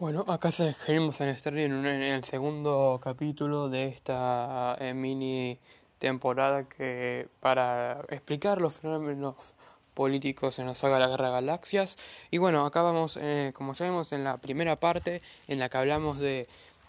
Bueno, 0.00 0.24
acá 0.28 0.50
seguimos 0.50 1.20
en, 1.20 1.28
este, 1.28 1.50
en, 1.50 1.84
el 1.84 2.24
segundo 2.24 2.98
capítulo 3.02 3.68
de 3.68 3.84
esta 3.84 4.74
eh, 4.80 4.94
mini 4.94 5.58
temporada 5.98 6.66
que 6.66 7.28
para 7.40 8.00
explicar 8.08 8.62
los 8.62 8.78
fenómenos 8.78 9.52
políticos 9.92 10.58
en 10.58 10.68
la 10.68 10.74
saga 10.74 10.94
de 10.94 11.00
la 11.00 11.08
Guerra 11.08 11.26
de 11.26 11.32
Galaxias. 11.32 11.98
Y 12.30 12.38
bueno, 12.38 12.64
acá 12.64 12.80
vamos, 12.80 13.18
eh, 13.20 13.52
como 13.54 13.74
ya 13.74 13.84
vimos 13.84 14.10
en 14.14 14.24
la 14.24 14.38
primera 14.38 14.76
parte, 14.76 15.20
en 15.48 15.58
la 15.58 15.68
que 15.68 15.76
hablamos 15.76 16.18
de 16.18 16.46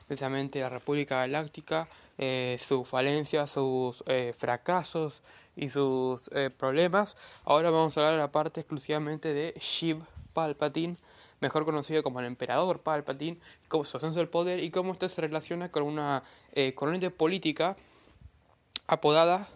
precisamente 0.07 0.61
la 0.61 0.69
República 0.69 1.17
Galáctica, 1.17 1.89
eh, 2.17 2.57
sus 2.61 2.87
falencias, 2.87 3.49
sus 3.49 4.05
fracasos 4.37 5.21
y 5.57 5.67
sus 5.67 6.29
problemas. 6.57 7.17
Ahora 7.43 7.71
vamos 7.71 7.97
a 7.97 7.99
hablar 7.99 8.13
de 8.13 8.19
la 8.19 8.31
parte 8.31 8.61
exclusivamente 8.61 9.33
de 9.33 9.53
Shiv 9.59 10.01
Palpatine 10.33 10.95
mejor 11.41 11.65
conocido 11.65 12.03
como 12.03 12.19
el 12.21 12.27
emperador 12.27 12.79
Palpatine, 12.81 13.37
como 13.67 13.83
su 13.83 13.97
ascenso 13.97 14.19
del 14.19 14.29
poder 14.29 14.63
y 14.63 14.69
cómo 14.69 14.93
esto 14.93 15.09
se 15.09 15.21
relaciona 15.21 15.69
con 15.69 15.83
una 15.83 16.23
eh, 16.53 16.73
corriente 16.73 17.09
política 17.09 17.75
apodada 18.87 19.49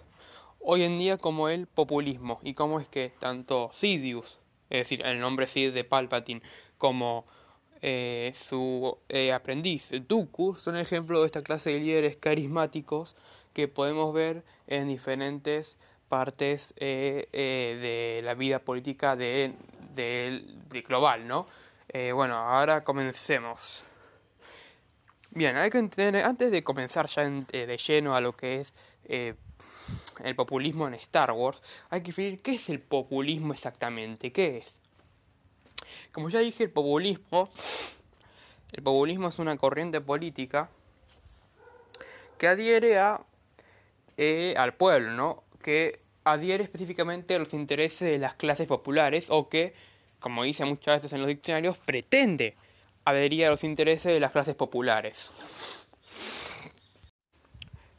hoy 0.59 0.83
en 0.83 0.97
día 0.97 1.17
como 1.17 1.47
el 1.47 1.67
populismo 1.67 2.39
y 2.43 2.55
cómo 2.55 2.79
es 2.79 2.89
que 2.89 3.13
tanto 3.19 3.69
Sidious, 3.71 4.39
es 4.69 4.79
decir, 4.79 5.05
el 5.05 5.19
nombre 5.19 5.47
Sid 5.47 5.73
de 5.73 5.83
Palpatine, 5.83 6.41
como 6.79 7.25
eh, 7.81 8.31
su 8.33 8.97
eh, 9.07 9.31
aprendiz 9.31 9.91
Dooku 10.07 10.55
son 10.55 10.75
ejemplos 10.75 11.19
de 11.19 11.25
esta 11.27 11.43
clase 11.43 11.71
de 11.71 11.79
líderes 11.79 12.17
carismáticos 12.17 13.15
que 13.53 13.67
podemos 13.67 14.11
ver 14.11 14.43
en 14.65 14.87
diferentes 14.87 15.77
partes 16.09 16.73
de 16.75 18.19
la 18.23 18.33
vida 18.33 18.59
política 18.59 19.15
de, 19.15 19.53
de 19.95 20.81
global, 20.87 21.27
¿no? 21.27 21.47
Eh, 21.97 22.11
bueno, 22.11 22.35
ahora 22.35 22.83
comencemos. 22.83 23.85
Bien, 25.29 25.55
hay 25.55 25.69
que 25.69 25.77
entender, 25.77 26.25
antes 26.25 26.51
de 26.51 26.61
comenzar 26.61 27.07
ya 27.07 27.23
eh, 27.23 27.65
de 27.65 27.77
lleno 27.77 28.17
a 28.17 28.19
lo 28.19 28.35
que 28.35 28.59
es 28.59 28.73
eh, 29.05 29.35
el 30.21 30.35
populismo 30.35 30.89
en 30.89 30.95
Star 30.95 31.31
Wars, 31.31 31.61
hay 31.89 32.01
que 32.01 32.07
definir 32.07 32.41
qué 32.41 32.55
es 32.55 32.67
el 32.67 32.81
populismo 32.81 33.53
exactamente, 33.53 34.33
qué 34.33 34.57
es. 34.57 34.75
Como 36.11 36.29
ya 36.29 36.39
dije, 36.39 36.65
el 36.65 36.69
populismo, 36.69 37.49
el 38.73 38.83
populismo 38.83 39.29
es 39.29 39.39
una 39.39 39.55
corriente 39.55 40.01
política 40.01 40.69
que 42.37 42.49
adhiere 42.49 42.99
a, 42.99 43.21
al 44.57 44.73
pueblo, 44.73 45.11
¿no? 45.11 45.45
Que 45.61 46.01
adhiere 46.25 46.65
específicamente 46.65 47.35
a 47.35 47.39
los 47.39 47.53
intereses 47.53 48.11
de 48.11 48.17
las 48.17 48.33
clases 48.33 48.67
populares 48.67 49.27
o 49.29 49.47
que 49.47 49.73
como 50.25 50.43
dice 50.43 50.65
muchas 50.65 50.95
veces 50.95 51.13
en 51.13 51.19
los 51.19 51.27
diccionarios, 51.27 51.77
pretende 51.77 52.55
adherir 53.03 53.45
a 53.45 53.51
los 53.51 53.63
intereses 53.63 54.11
de 54.11 54.19
las 54.19 54.31
clases 54.31 54.55
populares. 54.55 55.29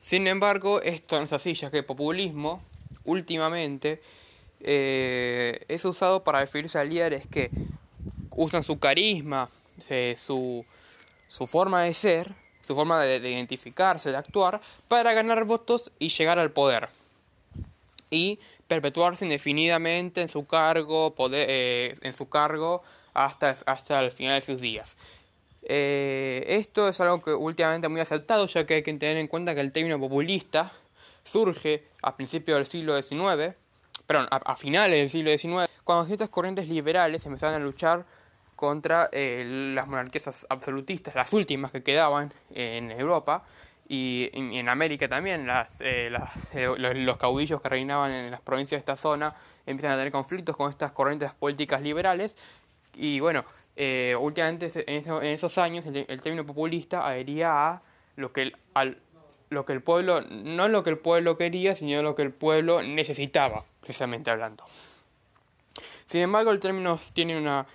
Sin 0.01 0.27
embargo, 0.27 0.83
esto 0.83 1.19
no 1.19 1.27
es 1.27 1.33
así, 1.33 1.55
ya 1.55 1.71
que 1.71 1.79
el 1.79 1.85
populismo, 1.85 2.65
últimamente, 3.05 4.03
eh, 4.59 5.65
es 5.69 5.85
usado 5.85 6.25
para 6.25 6.41
referirse 6.41 6.81
a 6.81 6.83
líderes 6.83 7.29
que 7.29 7.49
usan 8.33 8.65
su 8.65 8.81
carisma, 8.81 9.49
eh, 9.89 10.17
su, 10.19 10.65
su, 11.29 11.47
forma 11.47 11.83
de 11.83 11.95
ser, 11.95 12.35
su 12.67 12.75
forma 12.75 13.01
de, 13.03 13.21
de, 13.21 13.31
identificarse, 13.31 14.11
de 14.11 14.17
actuar, 14.17 14.61
para 14.89 15.15
ganar 15.15 15.45
votos 15.45 15.93
y 16.01 16.09
llegar 16.09 16.41
al 16.41 16.51
poder. 16.51 16.89
Y 18.11 18.41
perpetuarse 18.69 19.25
indefinidamente 19.25 20.23
en 20.23 20.29
su 20.29 20.47
cargo, 20.47 21.15
poder, 21.15 21.47
eh, 21.49 21.99
en 22.03 22.13
su 22.13 22.29
cargo 22.29 22.83
hasta, 23.15 23.57
hasta 23.67 24.01
el 24.01 24.11
final 24.11 24.41
de 24.41 24.47
sus 24.47 24.61
días. 24.61 24.97
Eh, 25.69 26.45
esto 26.47 26.89
es 26.89 27.01
algo 27.01 27.23
que 27.23 27.33
últimamente 27.33 27.89
muy 27.89 28.01
aceptado, 28.01 28.47
ya 28.47 28.67
que 28.67 28.75
hay 28.75 28.83
que 28.83 28.93
tener 28.95 29.17
en 29.17 29.27
cuenta 29.27 29.55
que 29.55 29.61
el 29.61 29.73
término 29.73 29.99
populista 29.99 30.73
surge 31.25 31.89
a 32.03 32.17
principios 32.17 32.59
del 32.59 32.67
siglo 32.67 33.03
XIX, 33.03 33.57
perdón, 34.07 34.29
a, 34.31 34.57
finales 34.57 34.99
del 34.99 35.11
siglo 35.11 35.37
XIX, 35.37 35.71
cuando 35.83 36.05
ciertas 36.07 36.29
corrientes 36.29 36.69
liberales 36.69 37.27
empezaron 37.27 37.57
a 37.57 37.65
luchar 37.65 38.07
contra 38.55 39.09
eh, 39.13 39.73
las 39.75 39.89
monarquías 39.89 40.47
absolutistas, 40.49 41.15
las 41.15 41.33
últimas 41.33 41.73
que 41.73 41.83
quedaban 41.83 42.33
en 42.55 42.93
Europa, 42.93 43.45
y, 43.89 44.31
en 44.33 44.69
América 44.69 45.09
también 45.09 45.47
las, 45.47 45.69
eh, 45.81 46.11
eh, 46.55 46.75
los, 46.77 47.17
caudillos 47.19 47.61
que 47.61 47.69
reinaban 47.69 48.11
en 48.11 48.31
las 48.31 48.41
provincias 48.41 48.79
de 48.79 48.81
esta 48.81 48.97
zona 48.97 49.35
empiezan 49.65 49.93
a 49.93 49.97
tener 49.97 50.13
conflictos 50.13 50.57
con 50.57 50.71
estas 50.71 50.93
corrientes 50.93 51.33
políticas 51.35 51.83
liberales 51.83 52.37
y 52.97 53.21
bueno, 53.21 53.45
eh, 53.77 54.17
últimamente 54.19 54.73
en, 54.87 55.25
esos 55.25 55.59
años 55.59 55.85
el, 55.87 56.21
término 56.21 56.45
populista 56.45 57.07
adhería 57.07 57.69
a 57.69 57.83
lo 58.17 58.33
que 58.33 58.43
el, 58.43 58.57
al, 58.75 58.99
lo 59.51 59.65
que 59.65 59.73
el 59.73 59.83
pueblo, 59.83 60.23
no 60.23 60.69
lo 60.69 60.83
que 60.83 60.91
el 60.91 60.99
pueblo 60.99 61.37
quería, 61.37 61.77
sino 61.77 62.03
lo 62.03 62.15
que 62.15 62.23
el 62.23 62.33
pueblo 62.33 62.83
necesitaba, 62.83 63.65
precisamente 63.81 64.31
hablando. 64.31 64.65
Sin 66.07 66.23
embargo, 66.23 66.51
el 66.51 66.61
término 66.61 66.99
tiene 67.13 67.37
una 67.37 67.67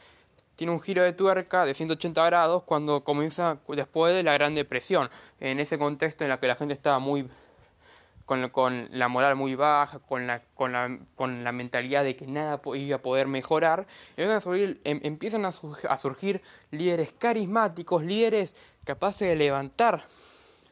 tiene 0.62 0.74
un 0.74 0.80
giro 0.80 1.02
de 1.02 1.12
tuerca 1.12 1.66
de 1.66 1.74
180 1.74 2.24
grados 2.24 2.62
cuando 2.62 3.04
comienza 3.04 3.58
después 3.68 4.14
de 4.14 4.22
la 4.22 4.34
Gran 4.34 4.54
Depresión, 4.54 5.10
en 5.40 5.60
ese 5.60 5.80
contexto 5.80 6.24
en 6.24 6.30
el 6.30 6.38
que 6.38 6.46
la 6.46 6.54
gente 6.54 6.76
estaba 6.76 7.00
muy 7.00 7.28
con, 8.28 8.88
la 8.92 9.08
moral 9.08 9.36
muy 9.36 9.56
baja, 9.56 9.98
con 9.98 10.28
la, 10.28 10.44
con, 10.54 10.72
la, 10.72 11.00
con 11.16 11.44
la 11.44 11.52
mentalidad 11.52 12.04
de 12.04 12.16
que 12.16 12.28
nada 12.28 12.62
iba 12.76 12.98
a 12.98 13.02
poder 13.02 13.26
mejorar, 13.26 13.88
em, 14.18 14.80
empiezan 14.84 15.46
a, 15.46 15.52
a 15.90 15.98
surgir 15.98 16.44
líderes 16.70 17.12
carismáticos, 17.12 18.04
líderes 18.04 18.56
capaces 18.84 19.30
de 19.30 19.36
levantar 19.36 20.04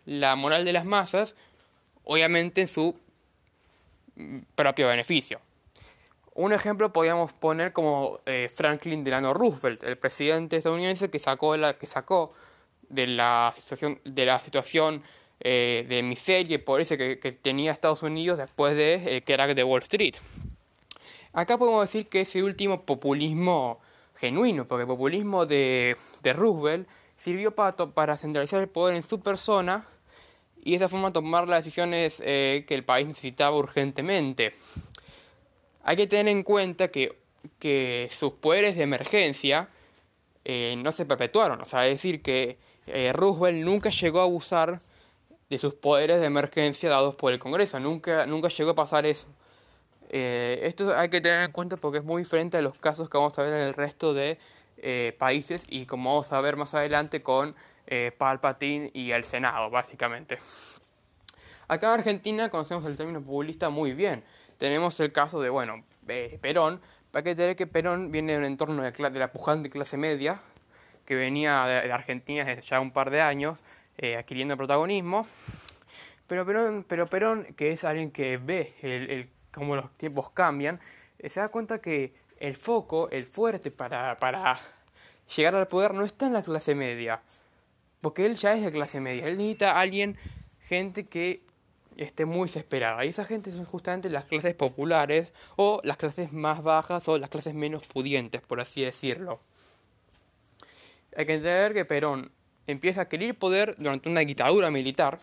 la 0.06 0.36
moral 0.36 0.66
de 0.66 0.74
las 0.74 0.86
masas, 0.86 1.34
obviamente 2.04 2.62
en 2.62 2.68
su 2.68 2.96
mm, 4.18 4.38
propio 4.54 4.88
beneficio. 4.88 5.42
Un 6.36 6.54
ejemplo 6.54 6.94
podríamos 6.94 7.34
poner 7.34 7.74
como 7.74 8.20
eh, 8.26 8.50
Franklin 8.54 9.04
Delano 9.04 9.34
Roosevelt, 9.34 9.84
el 9.84 9.98
presidente 9.98 10.58
estadounidense 10.58 11.10
que 11.10 11.20
sacó, 11.20 11.58
la, 11.58 11.78
que 11.78 11.86
sacó 11.86 12.34
de 12.88 13.08
la 13.08 13.54
situación, 13.58 14.00
de, 14.06 14.26
la 14.26 14.40
situación 14.40 15.04
eh, 15.40 15.86
de 15.90 16.04
miseria 16.04 16.56
y 16.56 16.58
pobreza 16.60 16.98
que, 16.98 17.18
tenía 17.42 17.72
Estados 17.72 18.04
Unidos 18.04 18.38
después 18.38 18.76
de 18.76 19.18
eh, 19.18 19.24
crack 19.24 19.56
de 19.56 19.64
Wall 19.64 19.82
Street. 19.82 20.16
Acá 21.34 21.58
podemos 21.58 21.82
decir 21.82 22.08
que 22.08 22.22
ese 22.22 22.44
último 22.44 22.86
populismo 22.86 23.80
genuino, 24.16 24.68
porque 24.68 24.84
el 24.84 24.88
populismo 24.88 25.46
de, 25.46 25.98
Roosevelt 26.24 26.88
sirvió 27.18 27.56
para, 27.56 27.76
para 27.76 28.18
centralizar 28.18 28.62
el 28.62 28.70
poder 28.70 28.96
en 28.96 29.04
su 29.04 29.20
persona 29.20 29.88
y 30.62 30.72
de 30.72 30.78
esa 30.78 30.90
forma 30.90 31.14
tomar 31.14 31.48
las 31.48 31.64
decisiones 31.64 32.18
que 32.18 32.66
el 32.70 32.84
país 32.84 33.08
necesitaba 33.08 33.56
urgentemente. 33.56 34.56
Hay 35.90 35.96
que 35.96 36.06
tener 36.06 36.28
en 36.28 36.44
cuenta 36.44 36.90
que, 36.90 37.18
que 37.58 38.10
sus 38.12 38.34
poderes 38.34 38.76
de 38.76 38.84
emergencia 38.84 39.70
eh, 40.46 40.76
no 40.78 40.92
se 40.92 41.04
perpetuaron. 41.04 41.60
O 41.62 41.66
sea, 41.66 41.88
es 41.88 41.96
decir, 41.96 42.22
que 42.22 42.60
eh, 42.86 43.12
Roosevelt 43.12 43.66
nunca 43.66 43.90
llegó 43.90 44.20
a 44.20 44.24
abusar 44.26 44.84
de 45.50 45.58
sus 45.58 45.74
poderes 45.74 46.20
de 46.20 46.28
emergencia 46.28 46.92
dados 46.92 47.16
por 47.16 47.34
el 47.34 47.40
Congreso. 47.40 47.80
Nunca, 47.80 48.28
nunca 48.28 48.50
llegó 48.50 48.70
a 48.70 48.76
pasar 48.76 49.08
eso. 49.08 49.30
Eh, 50.10 50.60
esto 50.62 50.96
hay 50.96 51.10
que 51.10 51.22
tener 51.22 51.46
en 51.46 51.52
cuenta 51.52 51.76
porque 51.76 51.98
es 51.98 52.04
muy 52.04 52.22
diferente 52.22 52.58
a 52.58 52.62
los 52.62 52.78
casos 52.78 53.10
que 53.10 53.18
vamos 53.18 53.40
a 53.40 53.42
ver 53.42 53.54
en 53.54 53.62
el 53.62 53.74
resto 53.74 54.14
de 54.14 54.38
países 55.18 55.66
y 55.70 55.88
como 55.88 56.12
vamos 56.12 56.32
a 56.32 56.40
ver 56.40 56.56
más 56.56 56.76
adelante 56.76 57.24
con 57.24 57.56
Palpatine 58.20 58.92
y 58.94 59.10
el 59.10 59.24
Senado, 59.24 59.72
básicamente. 59.72 60.38
Acá 61.68 61.88
en 61.88 61.94
Argentina 61.94 62.50
conocemos 62.50 62.86
el 62.86 62.96
término 62.96 63.22
populista 63.22 63.72
muy 63.72 63.94
bien 63.94 64.24
tenemos 64.59 65.00
el 65.00 65.12
caso 65.12 65.42
de, 65.42 65.50
bueno, 65.50 65.84
Perón. 66.42 66.81
Hay 67.14 67.24
que 67.24 67.34
tener 67.34 67.56
que 67.56 67.66
Perón 67.66 68.12
viene 68.12 68.34
de 68.34 68.38
un 68.38 68.46
entorno 68.46 68.84
de, 68.84 68.92
de 68.92 69.20
la 69.20 69.31
pujante 69.31 69.70
clase 69.70 69.97
media, 69.97 70.40
que 71.06 71.16
venía 71.16 71.63
de, 71.66 71.92
Argentina 71.92 72.44
desde 72.44 72.62
ya 72.62 72.80
un 72.80 72.92
par 72.92 73.10
de 73.10 73.22
años, 73.22 73.63
eh, 73.98 74.18
adquiriendo 74.18 74.57
protagonismo. 74.57 75.25
Pero 76.28 76.45
Perón, 76.45 76.86
pero 76.88 77.07
Perón, 77.07 77.45
que 77.56 77.72
es 77.72 77.84
alguien 77.84 78.12
que 78.12 78.38
ve 78.38 78.75
el, 78.81 79.30
cómo 79.51 79.75
los 79.75 79.92
tiempos 79.98 80.30
cambian, 80.30 80.80
eh, 81.18 81.30
se 81.30 81.39
da 81.39 81.50
cuenta 81.50 81.81
que 81.81 82.13
el 82.38 82.56
foco, 82.56 83.10
el 83.10 83.25
fuerte 83.25 83.72
para, 83.72 84.18
para 84.18 84.60
llegar 85.36 85.56
al 85.56 85.68
poder 85.68 85.94
no 85.94 86.06
está 86.06 86.28
en 86.28 86.34
la 86.34 86.44
clase 86.44 86.75
media. 86.75 87.22
Porque 88.01 88.25
él 88.25 88.36
ya 88.36 88.54
es 88.54 88.62
de 88.62 88.72
clase 88.72 89.00
media. 89.00 89.25
Él 89.25 89.38
necesita 89.38 89.72
a 89.72 89.80
alguien, 89.80 90.18
gente 90.68 91.07
que 91.07 91.49
esté 91.97 92.25
muy 92.25 92.47
desesperada. 92.47 93.06
Y 93.06 93.09
esa 93.09 93.25
gente 93.25 93.51
son 93.51 93.65
justamente 93.65 94.09
las 94.09 94.25
clases 94.25 94.56
populares 94.56 95.33
o 95.56 95.81
las 95.83 95.97
clases 95.97 96.31
más 96.31 96.63
bajas 96.63 97.07
o 97.07 97.18
las 97.18 97.30
clases 97.30 97.53
menos 97.53 97.86
pudientes, 97.88 98.41
por 98.41 98.62
así 98.62 98.81
decirlo. 98.81 99.39
Hay 101.15 101.25
que 101.25 101.36
entender 101.36 101.74
que 101.74 101.86
Perón 101.86 102.31
empieza 102.68 103.01
a 103.01 103.03
adquirir 103.03 103.38
poder 103.38 103.75
durante 103.77 104.09
una 104.09 104.21
dictadura 104.21 104.69
militar, 104.71 105.19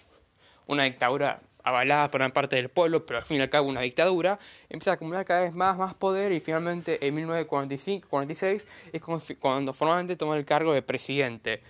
una 0.67 0.85
dictadura 0.85 1.41
avalada 1.63 2.09
por 2.11 2.21
una 2.21 2.33
parte 2.33 2.57
del 2.57 2.69
pueblo, 2.69 3.05
pero 3.07 3.19
al 3.19 3.25
fin 3.25 3.39
y 3.39 3.41
al 3.41 3.51
cabo 3.51 3.69
una 3.69 3.81
dictadura, 3.81 4.39
empieza 4.69 4.93
a 4.93 4.95
acumular 4.95 5.25
cada 5.25 5.41
vez 5.41 5.53
más, 5.53 5.77
más 5.77 5.95
poder 5.95 6.31
y 6.31 6.39
finalmente 6.39 7.05
en 7.05 7.17
1945-46 7.17 8.65
es 8.93 9.03
cuando 9.41 9.73
formalmente 9.73 10.15
toma 10.17 10.37
el 10.37 10.45
cargo 10.45 10.73
de 10.73 10.83
presidente 10.83 11.63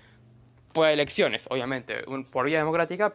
por 0.74 0.88
elecciones, 0.88 1.46
obviamente, 1.48 2.04
por 2.30 2.44
vía 2.44 2.58
democrática, 2.58 3.14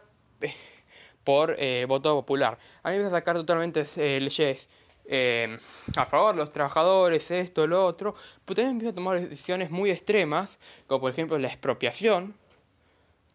por 1.24 1.56
eh, 1.58 1.84
voto 1.86 2.14
popular. 2.14 2.58
A 2.82 2.90
mí 2.90 2.98
me 2.98 3.04
a 3.04 3.10
sacar 3.10 3.36
totalmente 3.36 3.86
eh, 3.96 4.20
leyes 4.20 4.68
eh, 5.06 5.58
a 5.96 6.04
favor 6.06 6.34
de 6.34 6.38
los 6.38 6.50
trabajadores, 6.50 7.30
esto, 7.30 7.66
lo 7.66 7.84
otro, 7.84 8.14
pero 8.44 8.56
también 8.56 8.76
empieza 8.76 8.90
a 8.90 8.94
tomar 8.94 9.20
decisiones 9.20 9.70
muy 9.70 9.90
extremas, 9.90 10.58
como 10.86 11.00
por 11.02 11.10
ejemplo 11.10 11.38
la 11.38 11.48
expropiación 11.48 12.34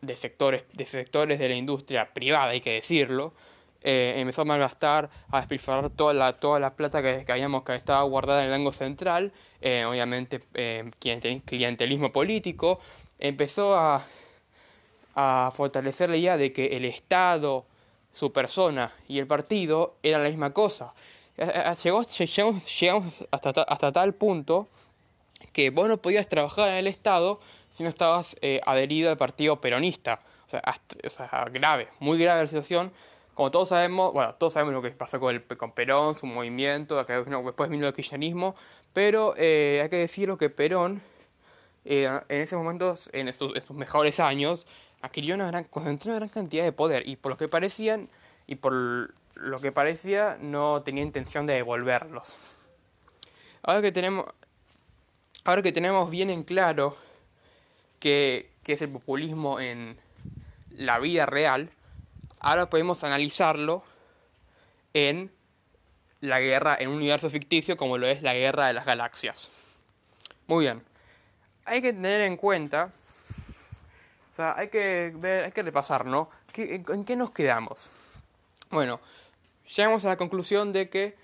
de 0.02 0.16
sectores 0.16 0.64
de, 0.74 0.86
sectores 0.86 1.40
de 1.40 1.50
la 1.50 1.56
industria 1.56 2.14
privada, 2.14 2.52
hay 2.52 2.62
que 2.62 2.74
decirlo. 2.74 3.34
Empezó 3.90 4.42
a 4.42 4.46
malgastar, 4.46 5.10
a 5.30 5.38
despilfarrar 5.38 5.90
toda 5.92 6.14
la, 6.14 6.34
toda 6.34 6.60
la 6.60 6.76
plata 6.76 7.02
que, 7.02 7.24
que, 7.24 7.32
habíamos, 7.32 7.64
que 7.64 7.74
estaba 7.74 8.02
guardada 8.04 8.44
en 8.44 8.52
el 8.52 8.52
Banco 8.52 8.74
Central, 8.74 9.32
obviamente 9.62 10.42
clientelismo 11.00 12.12
político, 12.12 12.82
empezó 13.18 13.78
a, 13.78 14.06
a 15.20 15.52
fortalecer 15.52 16.12
la 16.12 16.18
idea 16.18 16.38
de 16.38 16.54
que 16.54 16.78
el 16.78 16.86
Estado, 16.86 17.66
su 18.18 18.34
persona 18.34 18.92
y 19.08 19.20
el 19.20 19.28
partido 19.28 19.94
eran 20.02 20.24
la 20.24 20.30
misma 20.30 20.52
cosa. 20.52 20.92
Llegó, 21.84 22.02
llegamos, 22.02 22.80
llegamos 22.80 23.28
hasta, 23.30 23.62
hasta 23.62 23.92
tal 23.92 24.16
punto 24.16 24.68
que 25.54 25.70
vos 25.70 25.88
no 25.88 25.98
podías 25.98 26.28
trabajar 26.28 26.70
en 26.70 26.76
el 26.78 26.88
Estado 26.88 27.40
si 27.72 27.84
no 27.84 27.90
estabas 27.90 28.36
eh, 28.42 28.60
adherido 28.66 29.12
al 29.12 29.18
partido 29.18 29.62
peronista. 29.62 30.20
O 30.48 30.50
sea, 30.50 31.46
grave, 31.52 31.90
muy 32.00 32.18
grave 32.18 32.42
la 32.42 32.48
situación. 32.48 32.92
Como 33.36 33.52
todos 33.52 33.70
sabemos, 33.70 34.12
bueno, 34.14 34.34
todos 34.34 34.54
sabemos 34.54 34.74
lo 34.74 34.82
que 34.82 34.90
pasó 34.90 35.20
con, 35.20 35.36
el, 35.36 35.44
con 35.44 35.72
Perón, 35.74 36.16
su 36.16 36.26
movimiento, 36.26 37.06
que 37.06 37.14
después 37.14 37.70
vino 37.70 37.86
el 37.86 37.94
kirchnerismo, 37.94 38.56
pero 38.94 39.36
eh, 39.38 39.82
hay 39.84 39.90
que 39.90 39.98
decirlo 39.98 40.40
que 40.40 40.50
Perón, 40.50 41.04
eh, 41.86 42.10
en 42.30 42.42
ese 42.42 42.56
momento, 42.56 42.96
en 43.14 43.32
sus, 43.32 43.56
en 43.56 43.62
sus, 43.62 43.76
mejores 43.76 44.20
años, 44.20 44.66
adquirió 45.02 45.36
una 45.36 45.48
gran, 45.48 45.64
concentró 45.66 46.12
una 46.12 46.20
gran 46.20 46.30
cantidad 46.30 46.64
de 46.64 46.72
poder, 46.72 47.08
y 47.08 47.16
por 47.16 47.32
lo 47.32 47.38
que 47.38 47.48
parecían, 47.48 48.10
y 48.46 48.56
por 48.56 48.74
lo 49.36 49.60
que 49.60 49.72
parecía, 49.72 50.38
no 50.42 50.82
tenía 50.84 51.04
intención 51.04 51.46
de 51.46 51.54
devolverlos. 51.54 52.36
Ahora 53.64 53.82
que 53.82 53.92
tenemos, 53.92 54.26
ahora 55.44 55.62
que 55.62 55.72
tenemos 55.72 56.10
bien 56.10 56.30
en 56.30 56.44
claro 56.44 56.98
qué, 58.00 58.52
es 58.66 58.82
el 58.82 58.90
populismo 58.90 59.60
en 59.60 59.98
la 60.72 61.00
vida 61.00 61.26
real, 61.26 61.70
ahora 62.40 62.70
podemos 62.70 63.04
analizarlo 63.04 63.84
en 64.94 65.32
la 66.22 66.40
guerra 66.40 66.76
en 66.80 66.90
un 66.90 66.96
universo 66.96 67.30
ficticio 67.30 67.78
como 67.78 67.98
lo 67.98 68.08
es 68.08 68.22
la 68.22 68.34
guerra 68.34 68.68
de 68.68 68.74
las 68.74 68.86
galaxias. 68.86 69.50
Muy 70.48 70.66
bien. 70.66 70.84
Hay 71.66 71.82
que 71.82 71.94
tener 71.94 72.22
en 72.22 72.38
cuenta, 72.38 72.92
hay 74.40 74.70
que 74.70 75.14
ver, 75.16 75.46
hay 75.46 75.52
que 75.52 75.64
repasar, 75.64 76.06
¿no? 76.06 76.30
¿En 76.56 77.06
qué 77.06 77.16
nos 77.16 77.32
quedamos? 77.32 77.90
Bueno, 78.70 79.00
llegamos 79.76 80.06
a 80.06 80.10
la 80.10 80.18
conclusión 80.18 80.74
de 80.74 80.90
que 80.90 81.16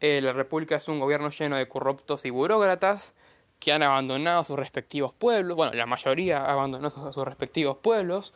eh, 0.00 0.20
la 0.20 0.32
República 0.32 0.76
es 0.76 0.88
un 0.88 1.00
gobierno 1.00 1.30
lleno 1.30 1.56
de 1.56 1.68
corruptos 1.68 2.24
y 2.24 2.30
burócratas 2.30 3.12
que 3.58 3.72
han 3.72 3.82
abandonado 3.82 4.44
sus 4.44 4.58
respectivos 4.58 5.12
pueblos, 5.14 5.56
bueno, 5.56 5.72
la 5.72 5.86
mayoría 5.86 6.44
ha 6.44 6.52
abandonado 6.52 7.12
sus 7.12 7.24
respectivos 7.24 7.78
pueblos. 7.78 8.34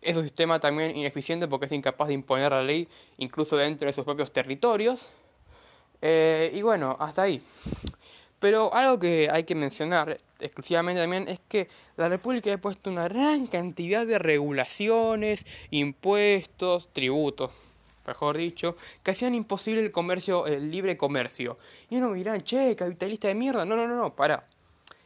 Es 0.00 0.16
un 0.16 0.24
sistema 0.24 0.58
también 0.58 0.96
ineficiente 0.96 1.46
porque 1.46 1.66
es 1.66 1.72
incapaz 1.72 2.08
de 2.08 2.14
imponer 2.14 2.50
la 2.50 2.62
ley 2.62 2.88
incluso 3.18 3.56
dentro 3.56 3.86
de 3.86 3.92
sus 3.92 4.04
propios 4.04 4.32
territorios. 4.32 5.08
Eh, 6.00 6.50
y 6.52 6.62
bueno, 6.62 6.96
hasta 6.98 7.22
ahí. 7.22 7.40
Pero 8.42 8.74
algo 8.74 8.98
que 8.98 9.30
hay 9.30 9.44
que 9.44 9.54
mencionar 9.54 10.18
exclusivamente 10.40 11.00
también 11.00 11.28
es 11.28 11.38
que 11.48 11.68
la 11.96 12.08
República 12.08 12.52
ha 12.52 12.58
puesto 12.58 12.90
una 12.90 13.04
gran 13.04 13.46
cantidad 13.46 14.04
de 14.04 14.18
regulaciones, 14.18 15.46
impuestos, 15.70 16.92
tributos, 16.92 17.52
mejor 18.04 18.36
dicho, 18.36 18.76
que 19.04 19.12
hacían 19.12 19.36
imposible 19.36 19.80
el 19.80 19.92
comercio, 19.92 20.48
el 20.48 20.72
libre 20.72 20.96
comercio. 20.96 21.56
Y 21.88 21.98
uno 21.98 22.14
dirá, 22.14 22.36
che, 22.40 22.74
capitalista 22.74 23.28
de 23.28 23.36
mierda. 23.36 23.64
No, 23.64 23.76
no, 23.76 23.86
no, 23.86 23.94
no, 23.94 24.16
para. 24.16 24.48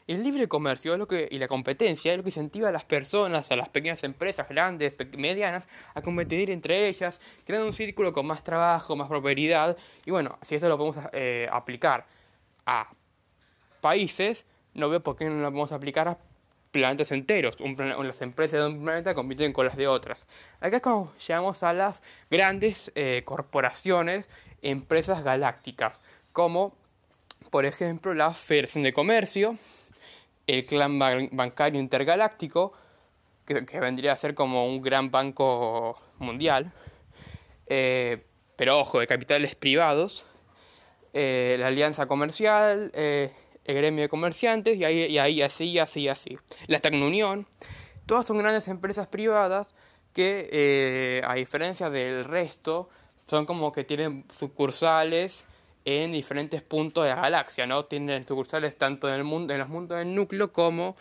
El 0.06 0.23
libre 0.23 0.49
comercio 0.49 0.94
es 0.94 0.99
lo 0.99 1.06
que, 1.06 1.29
y 1.31 1.39
la 1.39 1.47
competencia 1.47 2.12
es 2.12 2.17
lo 2.17 2.23
que 2.23 2.31
incentiva 2.31 2.71
a 2.71 2.73
las 2.73 2.85
personas, 2.85 3.53
a 3.53 3.56
las 3.56 3.69
pequeñas 3.69 4.03
empresas, 4.03 4.49
grandes, 4.49 4.94
medianas, 5.15 5.69
a 5.93 6.00
competir 6.00 6.49
entre 6.49 6.89
ellas, 6.89 7.21
creando 7.44 7.67
un 7.67 7.75
círculo 7.75 8.15
con 8.15 8.25
más 8.25 8.43
trabajo, 8.43 8.97
más 8.97 9.09
prosperidad. 9.11 9.77
Y 10.06 10.11
bueno, 10.11 10.39
si 10.41 10.55
esto 10.55 10.71
lo 10.71 10.79
podemos 10.79 11.05
eh, 11.12 11.47
aplicar 11.53 12.06
a 12.65 12.89
países, 13.76 14.44
no 14.75 14.88
veo 14.88 15.02
por 15.02 15.17
qué 15.17 15.25
no 15.26 15.37
lo 15.37 15.49
podemos 15.49 15.73
aplicar 15.73 16.08
a 16.08 16.19
planetas 16.70 17.11
enteros. 17.12 17.58
Un 17.61 17.76
las 18.06 18.20
empresas 18.20 18.61
de 18.61 18.67
un 18.67 18.84
planeta 18.84 19.14
compiten 19.14 19.52
con 19.52 19.67
las 19.67 19.76
de 19.76 19.87
otras. 19.87 20.26
Acá 20.61 20.76
es 20.76 20.82
como 20.82 21.12
llegamos 21.26 21.62
a 21.62 21.73
las 21.73 22.02
grandes 22.31 22.93
eh, 22.94 23.23
corporaciones, 23.25 24.28
empresas 24.61 25.23
galácticas, 25.23 26.02
como 26.32 26.75
por 27.50 27.64
ejemplo 27.64 28.12
la 28.12 28.32
Federación 28.32 28.84
de 28.84 28.93
Comercio, 28.93 29.56
el 30.46 30.67
Clan 30.67 30.99
Bancario 30.99 31.81
Intergaláctico, 31.81 32.72
que, 33.46 33.81
vendría 33.81 34.12
a 34.12 34.17
ser 34.17 34.34
como 34.34 34.67
un 34.67 34.82
gran 34.82 35.11
banco 35.11 35.99
mundial, 36.19 36.72
eh, 37.69 38.25
pero 38.56 38.81
ojo, 38.81 39.00
de 39.00 39.06
capitales 39.06 39.55
privados, 39.55 40.26
eh, 41.14 41.56
la 41.58 41.69
Alianza 41.69 42.06
Comercial, 42.06 42.90
el 43.67 43.75
gremio 43.77 44.03
de 44.03 44.09
comerciantes 44.09 44.77
y 44.77 44.85
ahí, 44.85 45.05
y 45.05 45.19
ahí 45.19 45.43
así, 45.43 45.79
así, 45.79 46.09
así. 46.09 46.39
La 46.67 46.81
Tecnunión, 46.81 47.47
todas 48.07 48.27
son 48.27 48.39
grandes 48.39 48.69
empresas 48.69 49.07
privadas 49.09 49.69
que, 50.13 50.49
eh, 50.51 51.23
a 51.27 51.35
diferencia 51.35 51.91
del 51.91 52.25
resto, 52.25 52.89
son 53.27 53.45
como 53.45 53.73
que 53.73 53.85
tienen 53.85 54.25
sucursales 54.31 55.45
en 55.85 56.13
diferentes 56.13 56.63
puntos 56.63 57.05
de 57.05 57.11
la 57.11 57.17
galaxia, 57.17 57.67
¿no? 57.67 57.85
Tienen 57.85 58.27
sucursales 58.27 58.77
tanto 58.77 59.09
en, 59.09 59.15
el 59.15 59.25
mundo, 59.25 59.53
en 59.53 59.61
los 59.61 59.69
mundos 59.69 59.99
del 59.99 60.15
núcleo 60.15 60.53
como 60.53 60.97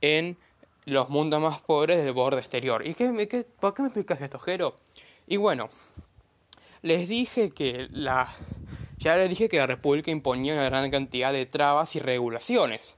en 0.00 0.36
los 0.84 1.08
mundos 1.08 1.40
más 1.40 1.60
pobres 1.60 2.02
del 2.02 2.12
borde 2.12 2.40
exterior. 2.40 2.86
¿Y 2.86 2.94
qué, 2.94 3.28
qué, 3.28 3.44
por 3.44 3.74
qué 3.74 3.82
me 3.82 3.88
explicas 3.88 4.20
esto, 4.20 4.38
Jero? 4.38 4.78
Y 5.26 5.36
bueno, 5.36 5.68
les 6.82 7.08
dije 7.08 7.50
que 7.50 7.88
la 7.90 8.28
ya 8.98 9.16
les 9.16 9.28
dije 9.28 9.48
que 9.48 9.58
la 9.58 9.66
República 9.66 10.10
imponía 10.10 10.54
una 10.54 10.64
gran 10.64 10.90
cantidad 10.90 11.32
de 11.32 11.46
trabas 11.46 11.94
y 11.96 12.00
regulaciones. 12.00 12.96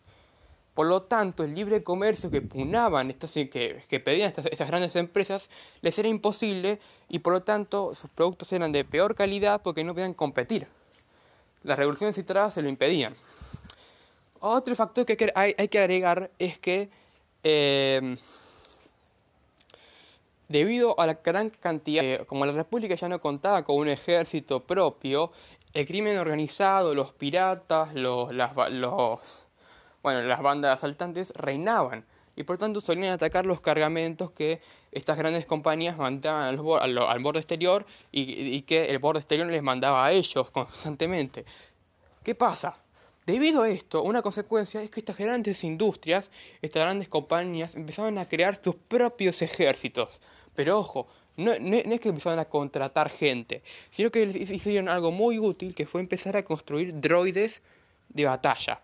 Por 0.74 0.86
lo 0.86 1.02
tanto, 1.02 1.42
el 1.42 1.54
libre 1.54 1.82
comercio 1.82 2.30
que 2.30 2.40
punaban, 2.40 3.10
estas, 3.10 3.32
que, 3.32 3.80
que 3.88 4.00
pedían 4.00 4.28
estas, 4.28 4.46
estas, 4.46 4.68
grandes 4.68 4.94
empresas, 4.94 5.50
les 5.80 5.98
era 5.98 6.08
imposible 6.08 6.78
y 7.08 7.18
por 7.18 7.32
lo 7.32 7.42
tanto 7.42 7.96
sus 7.96 8.08
productos 8.10 8.52
eran 8.52 8.70
de 8.70 8.84
peor 8.84 9.16
calidad 9.16 9.60
porque 9.62 9.82
no 9.82 9.92
podían 9.92 10.14
competir. 10.14 10.68
Las 11.64 11.78
regulaciones 11.78 12.16
y 12.18 12.22
trabas 12.22 12.54
se 12.54 12.62
lo 12.62 12.68
impedían. 12.68 13.16
Otro 14.38 14.76
factor 14.76 15.04
que 15.04 15.32
hay, 15.34 15.54
hay 15.58 15.66
que 15.66 15.80
agregar 15.80 16.30
es 16.38 16.58
que 16.58 16.90
eh, 17.42 18.16
debido 20.48 20.98
a 20.98 21.06
la 21.06 21.14
gran 21.14 21.50
cantidad, 21.50 22.24
como 22.26 22.46
la 22.46 22.52
República 22.52 22.94
ya 22.94 23.08
no 23.08 23.20
contaba 23.20 23.64
con 23.64 23.76
un 23.76 23.88
ejército 23.88 24.60
propio, 24.60 25.30
el 25.74 25.86
crimen 25.86 26.18
organizado, 26.18 26.94
los 26.94 27.12
piratas, 27.12 27.94
los, 27.94 28.32
las, 28.32 28.52
los, 28.70 29.44
bueno, 30.02 30.22
las 30.22 30.42
bandas 30.42 30.78
asaltantes 30.78 31.32
reinaban 31.36 32.04
y 32.38 32.44
por 32.44 32.56
tanto 32.56 32.80
solían 32.80 33.12
atacar 33.12 33.46
los 33.46 33.60
cargamentos 33.60 34.30
que 34.30 34.60
estas 34.92 35.18
grandes 35.18 35.44
compañías 35.44 35.96
mandaban 35.98 36.44
al, 36.44 37.18
borde 37.20 37.40
exterior 37.40 37.84
y, 38.12 38.62
que 38.62 38.86
el 38.86 39.00
borde 39.00 39.18
exterior 39.18 39.48
les 39.48 39.62
mandaba 39.62 40.06
a 40.06 40.12
ellos 40.12 40.48
constantemente. 40.52 41.44
¿Qué 42.22 42.36
pasa? 42.36 42.76
Debido 43.26 43.62
a 43.62 43.68
esto, 43.68 44.02
una 44.02 44.22
consecuencia 44.22 44.80
es 44.82 44.90
que 44.90 45.00
estas 45.00 45.18
grandes 45.18 45.64
industrias, 45.64 46.30
estas 46.62 46.84
grandes 46.84 47.08
compañías 47.08 47.74
empezaron 47.74 48.18
a 48.18 48.24
crear 48.24 48.56
sus 48.62 48.76
propios 48.76 49.42
ejércitos. 49.42 50.20
Pero 50.54 50.78
ojo, 50.78 51.08
no, 51.38 51.52
es 51.52 52.00
que 52.00 52.08
empezaron 52.08 52.40
a 52.40 52.46
contratar 52.46 53.10
gente, 53.10 53.62
sino 53.90 54.10
que 54.10 54.22
hicieron 54.22 54.88
algo 54.88 55.12
muy 55.12 55.38
útil 55.38 55.72
que 55.72 55.86
fue 55.86 56.00
empezar 56.00 56.36
a 56.36 56.44
construir 56.44 57.00
droides 57.00 57.62
de 58.08 58.24
batalla. 58.24 58.80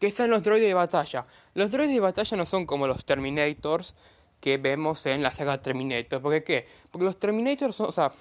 ¿Qué 0.00 0.10
son 0.10 0.30
los 0.30 0.42
droides 0.42 0.68
de 0.68 0.74
batalla? 0.74 1.26
Los 1.52 1.70
droides 1.70 1.94
de 1.94 2.00
batalla 2.00 2.36
no 2.38 2.46
son 2.46 2.64
como 2.64 2.86
los 2.86 3.04
Terminators 3.04 3.94
que 4.40 4.56
vemos 4.56 5.04
en 5.04 5.22
la 5.22 5.34
saga 5.34 5.60
Terminator. 5.60 6.22
¿Por 6.22 6.42
qué? 6.42 6.66
Porque 6.90 7.04
los 7.04 7.18
Terminators 7.18 7.78
o 7.80 7.92
sea, 7.92 8.12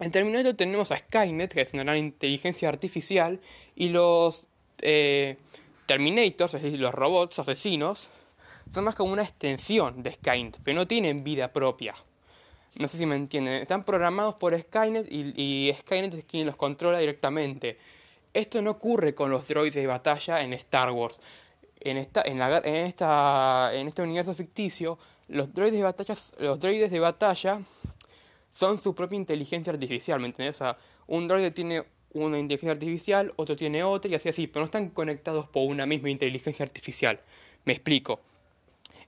en 0.00 0.10
Terminator 0.10 0.54
tenemos 0.54 0.90
a 0.90 0.96
Skynet, 0.96 1.52
que 1.52 1.60
es 1.60 1.72
una 1.72 1.96
inteligencia 1.96 2.68
artificial, 2.68 3.40
y 3.76 3.90
los 3.90 4.48
eh, 4.80 5.36
Terminators, 5.86 6.54
es 6.54 6.62
decir, 6.62 6.80
los 6.80 6.92
robots 6.92 7.38
asesinos, 7.38 8.08
son 8.72 8.84
más 8.84 8.96
como 8.96 9.12
una 9.12 9.22
extensión 9.22 10.02
de 10.02 10.10
Skynet, 10.12 10.58
pero 10.64 10.74
no 10.74 10.88
tienen 10.88 11.22
vida 11.22 11.52
propia. 11.52 11.94
No 12.76 12.88
sé 12.88 12.98
si 12.98 13.06
me 13.06 13.16
entienden. 13.16 13.62
Están 13.62 13.84
programados 13.84 14.36
por 14.36 14.58
Skynet 14.58 15.06
y, 15.10 15.72
Skynet 15.80 16.14
es 16.14 16.24
quien 16.24 16.46
los 16.46 16.56
controla 16.56 16.98
directamente. 16.98 17.78
Esto 18.32 18.62
no 18.62 18.72
ocurre 18.72 19.14
con 19.14 19.30
los 19.30 19.46
droides 19.48 19.74
de 19.74 19.86
batalla 19.86 20.40
en 20.40 20.52
Star 20.54 20.90
Wars. 20.90 21.20
en 21.80 21.96
esta, 21.96 22.22
en, 22.22 22.38
la, 22.38 22.58
en, 22.58 22.76
esta, 22.76 23.70
en 23.74 23.88
este 23.88 24.02
universo 24.02 24.34
ficticio, 24.34 24.98
los 25.28 25.52
droides 25.52 25.78
de 25.78 25.82
batalla, 25.82 26.14
los 26.38 26.60
droides 26.60 26.90
de 26.90 27.00
batalla 27.00 27.60
son 28.52 28.78
su 28.80 28.94
propia 28.94 29.16
inteligencia 29.16 29.72
artificial, 29.72 30.20
¿me 30.20 30.26
entiendes? 30.26 30.56
O 30.56 30.64
sea, 30.64 30.78
un 31.06 31.28
droide 31.28 31.50
tiene 31.50 31.84
una 32.12 32.38
inteligencia 32.38 32.72
artificial, 32.72 33.32
otro 33.36 33.56
tiene 33.56 33.82
otra 33.82 34.10
y 34.10 34.14
así 34.14 34.28
así, 34.28 34.46
pero 34.46 34.60
no 34.60 34.64
están 34.66 34.90
conectados 34.90 35.48
por 35.48 35.68
una 35.68 35.86
misma 35.86 36.10
inteligencia 36.10 36.64
artificial. 36.64 37.20
Me 37.64 37.72
explico. 37.72 38.20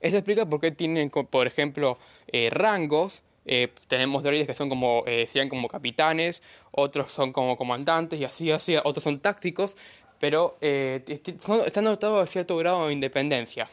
Esto 0.01 0.19
explica 0.19 0.47
por 0.47 0.61
qué 0.61 0.71
tienen, 0.71 1.11
por 1.11 1.47
ejemplo, 1.47 1.99
eh, 2.29 2.51
rangos. 2.51 3.23
Eh, 3.45 3.69
tenemos 3.89 4.23
droides 4.23 4.47
que 4.47 4.55
son 4.55 4.69
como, 4.69 5.05
eh, 5.07 5.29
sean 5.33 5.49
como 5.49 5.69
capitanes, 5.69 6.43
otros 6.71 7.13
son 7.13 7.33
como 7.33 7.57
comandantes 7.57 8.21
y 8.21 8.25
así, 8.25 8.51
así, 8.51 8.77
otros 8.77 9.03
son 9.03 9.21
tácticos, 9.21 9.77
pero 10.21 10.57
están 10.61 11.85
dotados 11.85 12.21
de 12.21 12.27
cierto 12.31 12.57
grado 12.57 12.87
de 12.87 12.93
independencia. 12.93 13.69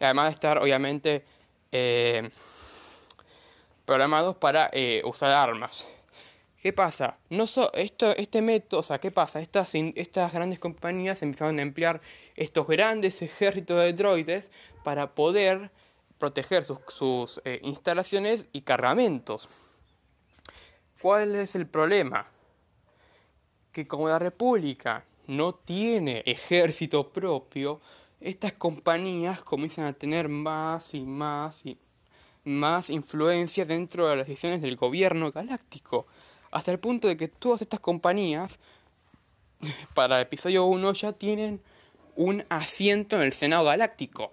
Además 0.00 0.28
de 0.28 0.32
estar, 0.32 0.58
obviamente, 0.58 1.22
programados 3.84 4.36
para 4.36 4.70
usar 5.04 5.32
armas. 5.32 5.86
¿Qué 6.66 6.72
pasa? 6.72 7.16
No 7.30 7.44
esto, 7.74 8.16
este 8.16 8.42
método, 8.42 8.80
o 8.80 8.82
sea, 8.82 8.98
¿qué 8.98 9.12
pasa? 9.12 9.40
Estas, 9.40 9.72
estas 9.74 10.32
grandes 10.32 10.58
compañías 10.58 11.22
empezaron 11.22 11.60
a 11.60 11.62
emplear 11.62 12.00
estos 12.34 12.66
grandes 12.66 13.22
ejércitos 13.22 13.78
de 13.78 13.92
droides 13.92 14.50
para 14.82 15.14
poder 15.14 15.70
proteger 16.18 16.64
sus, 16.64 17.40
eh, 17.44 17.60
instalaciones 17.62 18.46
y 18.52 18.62
cargamentos. 18.62 19.48
¿Cuál 21.00 21.34
es 21.36 21.54
el 21.54 21.66
problema? 21.66 22.26
Que 23.72 23.86
como 23.86 24.08
la 24.08 24.18
República 24.18 25.04
no 25.26 25.54
tiene 25.54 26.22
ejército 26.26 27.10
propio, 27.10 27.80
estas 28.20 28.54
compañías 28.54 29.42
comienzan 29.42 29.84
a 29.84 29.92
tener 29.92 30.28
más 30.28 30.94
y 30.94 31.00
más 31.00 31.64
y 31.64 31.78
más 32.44 32.90
influencia 32.90 33.64
dentro 33.64 34.08
de 34.08 34.16
las 34.16 34.26
decisiones 34.26 34.62
del 34.62 34.76
gobierno 34.76 35.32
galáctico 35.32 36.06
hasta 36.50 36.72
el 36.72 36.78
punto 36.78 37.08
de 37.08 37.16
que 37.16 37.28
todas 37.28 37.60
estas 37.60 37.80
compañías, 37.80 38.58
para 39.94 40.16
el 40.16 40.22
episodio 40.22 40.64
1, 40.64 40.92
ya 40.94 41.12
tienen 41.12 41.60
un 42.14 42.44
asiento 42.48 43.16
en 43.16 43.22
el 43.22 43.32
Senado 43.32 43.66
Galáctico. 43.66 44.32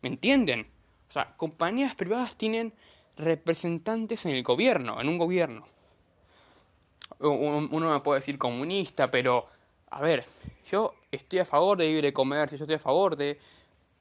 ¿Me 0.00 0.08
entienden? 0.08 0.66
O 1.08 1.12
sea, 1.12 1.34
compañías 1.36 1.94
privadas 1.94 2.36
tienen 2.36 2.72
representantes 3.16 4.24
en 4.26 4.32
el 4.32 4.42
gobierno, 4.42 5.00
en 5.00 5.08
un 5.08 5.18
gobierno. 5.18 5.66
Uno 7.20 7.92
me 7.92 8.00
puede 8.00 8.20
decir 8.20 8.38
comunista, 8.38 9.10
pero, 9.10 9.46
a 9.90 10.00
ver, 10.00 10.24
yo 10.70 10.94
estoy 11.10 11.40
a 11.40 11.44
favor 11.44 11.78
de 11.78 11.86
libre 11.86 12.12
comercio, 12.12 12.58
yo 12.58 12.64
estoy 12.64 12.76
a 12.76 12.80
favor 12.80 13.16
de 13.16 13.38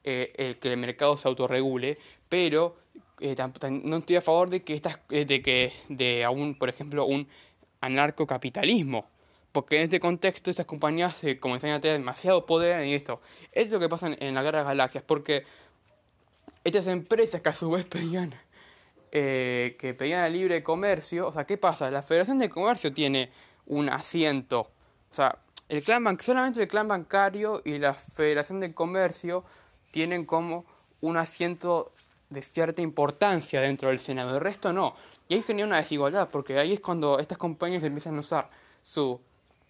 eh, 0.03 0.57
que 0.59 0.71
el 0.71 0.77
mercado 0.77 1.17
se 1.17 1.27
autorregule, 1.27 1.97
pero 2.29 2.75
eh, 3.19 3.35
no 3.83 3.97
estoy 3.97 4.17
a 4.17 4.21
favor 4.21 4.49
de 4.49 4.63
que 4.63 4.73
estas, 4.73 4.99
eh, 5.09 5.25
de 5.25 5.41
que, 5.41 5.73
de 5.89 6.23
aún, 6.23 6.55
por 6.55 6.69
ejemplo, 6.69 7.05
un 7.05 7.27
anarcocapitalismo. 7.81 9.07
Porque 9.51 9.77
en 9.77 9.83
este 9.83 9.99
contexto 9.99 10.51
estas 10.51 10.65
compañías 10.65 11.15
se 11.15 11.39
comienzan 11.39 11.71
a 11.71 11.81
tener 11.81 11.97
demasiado 11.97 12.45
poder 12.45 12.79
en 12.81 12.89
esto. 12.89 13.21
Es 13.51 13.71
lo 13.71 13.79
que 13.79 13.89
pasa 13.89 14.15
en, 14.19 14.35
la 14.35 14.43
guerra 14.43 14.59
de 14.59 14.65
galaxias, 14.65 15.03
porque 15.03 15.45
estas 16.67 16.87
empresas 16.87 17.41
que 17.41 17.49
a 17.49 17.53
su 17.53 17.71
vez 17.71 17.85
pedían 17.85 18.33
eh, 19.11 19.77
que 19.79 19.93
pedían 19.93 20.25
el 20.25 20.33
libre 20.33 20.61
comercio, 20.61 21.27
o 21.27 21.33
sea, 21.33 21.45
¿qué 21.45 21.57
pasa? 21.57 21.89
La 21.89 22.03
Federación 22.03 22.39
de 22.39 22.49
Comercio 22.49 22.93
tiene 22.93 23.31
un 23.65 23.89
asiento. 23.89 24.59
O 25.09 25.13
sea, 25.13 25.37
el 25.69 25.81
clan 25.81 26.19
solamente 26.19 26.61
el 26.61 26.67
clan 26.67 26.87
bancario 26.87 27.61
y 27.63 27.77
la 27.77 27.93
Federación 27.93 28.59
de 28.59 28.73
Comercio 28.73 29.45
tienen 29.91 30.25
como 30.25 30.65
un 30.99 31.15
asiento 31.15 31.91
de 32.29 32.41
cierta 32.41 32.81
importancia 32.81 33.61
dentro 33.61 33.87
del 33.89 33.99
Senado. 33.99 34.35
El 34.35 34.41
resto 34.41 34.73
no. 34.73 34.93
Y 35.29 35.35
ahí 35.35 35.41
genera 35.41 35.67
una 35.67 35.77
desigualdad, 35.77 36.29
porque 36.29 36.59
ahí 36.59 36.73
es 36.73 36.81
cuando 36.81 37.19
estas 37.19 37.37
compañías 37.37 37.83
empiezan 37.83 38.17
a 38.17 38.19
usar 38.19 38.49
su 38.81 39.19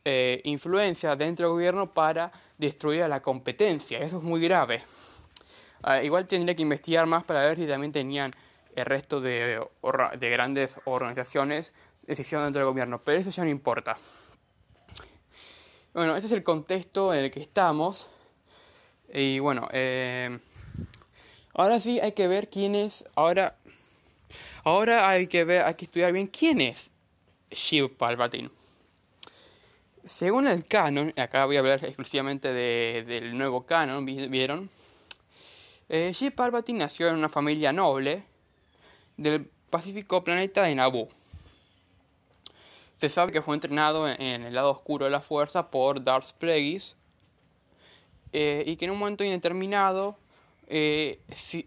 eh, 0.04 0.42
influencia 0.46 1.16
dentro 1.16 1.46
del 1.46 1.54
gobierno 1.54 1.94
para 1.94 2.32
destruir 2.58 3.04
a 3.04 3.08
la 3.08 3.22
competencia. 3.22 4.00
Eso 4.00 4.18
es 4.18 4.24
muy 4.24 4.42
grave. 4.42 4.84
Ah, 5.84 6.02
igual 6.02 6.28
tendría 6.28 6.56
que 6.56 6.62
investigar 6.62 7.06
más 7.06 7.24
para 7.24 7.42
ver 7.46 7.58
si 7.58 7.68
también 7.68 7.92
tenían 7.92 8.34
el 8.76 8.86
resto 8.86 9.22
de, 9.22 9.66
de 10.20 10.30
grandes 10.30 10.80
organizaciones 10.86 11.74
decisión 12.04 12.44
dentro 12.44 12.60
del 12.60 12.70
gobierno, 12.70 13.02
pero 13.04 13.20
eso 13.20 13.30
ya 13.30 13.44
no 13.44 13.50
importa. 13.50 13.98
Bueno, 15.94 16.16
este 16.16 16.28
es 16.28 16.32
el 16.32 16.44
contexto 16.44 17.14
en 17.14 17.26
el 17.26 17.32
que 17.32 17.42
estamos. 17.42 18.10
Y 19.14 19.40
bueno, 19.40 19.68
eh, 19.72 20.40
ahora 21.54 21.80
sí 21.80 22.00
hay 22.00 22.14
que 22.14 22.28
ver 22.28 22.50
quién 22.50 22.76
es. 22.76 23.04
Ahora 23.16 23.58
Ahora 24.68 25.10
hay 25.10 25.28
que 25.28 25.46
ver, 25.46 25.64
hay 25.64 25.76
que 25.76 25.86
estudiar 25.86 26.12
bien 26.12 26.28
quién 26.28 26.60
es 26.60 26.90
Shiv 27.50 27.96
Palpatine. 27.96 28.50
Según 30.04 30.46
el 30.46 30.66
canon, 30.66 31.14
acá 31.16 31.46
voy 31.46 31.56
a 31.56 31.60
hablar 31.60 31.86
exclusivamente 31.86 32.52
del 32.52 33.38
nuevo 33.38 33.66
canon, 33.66 34.04
¿vieron? 34.06 34.70
Eh, 35.90 36.32
Palpatine 36.36 36.80
nació 36.80 37.08
en 37.08 37.16
una 37.16 37.30
familia 37.30 37.72
noble 37.72 38.24
del 39.16 39.46
pacífico 39.70 40.22
planeta 40.24 40.64
de 40.64 40.76
Naboo. 40.76 41.08
Se 42.98 43.08
sabe 43.08 43.32
que 43.32 43.42
fue 43.42 43.56
entrenado 43.56 44.10
en, 44.10 44.44
el 44.44 44.54
lado 44.54 44.72
oscuro 44.72 45.06
de 45.06 45.12
la 45.12 45.22
fuerza 45.22 45.70
por 45.70 46.04
Darth 46.04 46.34
Plagueis 46.34 46.96
eh, 48.34 48.64
y 48.66 48.76
que 48.76 48.86
en 48.86 48.92
un 48.92 49.00
momento 49.00 49.24
indeterminado 49.24 50.18
eh, 50.68 51.20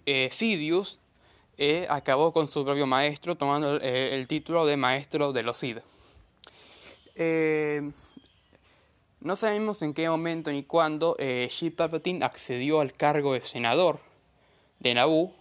eh 0.05 0.29
Sidious 0.31 0.99
e 1.57 1.87
acabó 1.89 2.33
con 2.33 2.47
su 2.49 2.65
propio 2.65 2.87
maestro 2.87 3.37
tomando 3.37 3.77
el, 3.77 4.27
título 4.27 4.67
de 4.67 4.77
maestro 4.77 5.33
de 5.33 5.43
los. 5.43 5.65
Eh, 7.15 7.91
no 9.21 9.37
sabemos 9.37 9.83
en 9.83 9.95
qué 9.95 10.09
momento 10.09 10.51
ni 10.51 10.63
cuándo 10.63 11.17
eh, 11.19 11.49
Palpatine 11.77 12.25
accedió 12.25 12.81
al 12.81 12.93
cargo 12.93 13.35
de 13.35 13.43
senador 13.43 14.10
de 14.81 14.95
Naboo 14.95 15.33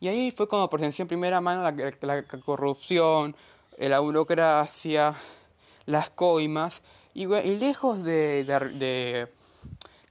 y 0.00 0.08
ahí 0.08 0.30
fue 0.30 0.48
cuando 0.48 0.68
presenció 0.70 1.02
en 1.02 1.08
primera 1.08 1.40
mano 1.40 1.62
la, 1.62 2.22
corrupción, 2.44 3.34
la 3.78 4.00
burocracia, 4.00 5.14
las 5.86 6.10
coimas 6.10 6.82
y, 7.14 7.26
lejos 7.26 8.02
de, 8.04 8.44
de, 8.44 8.58
de 8.78 9.28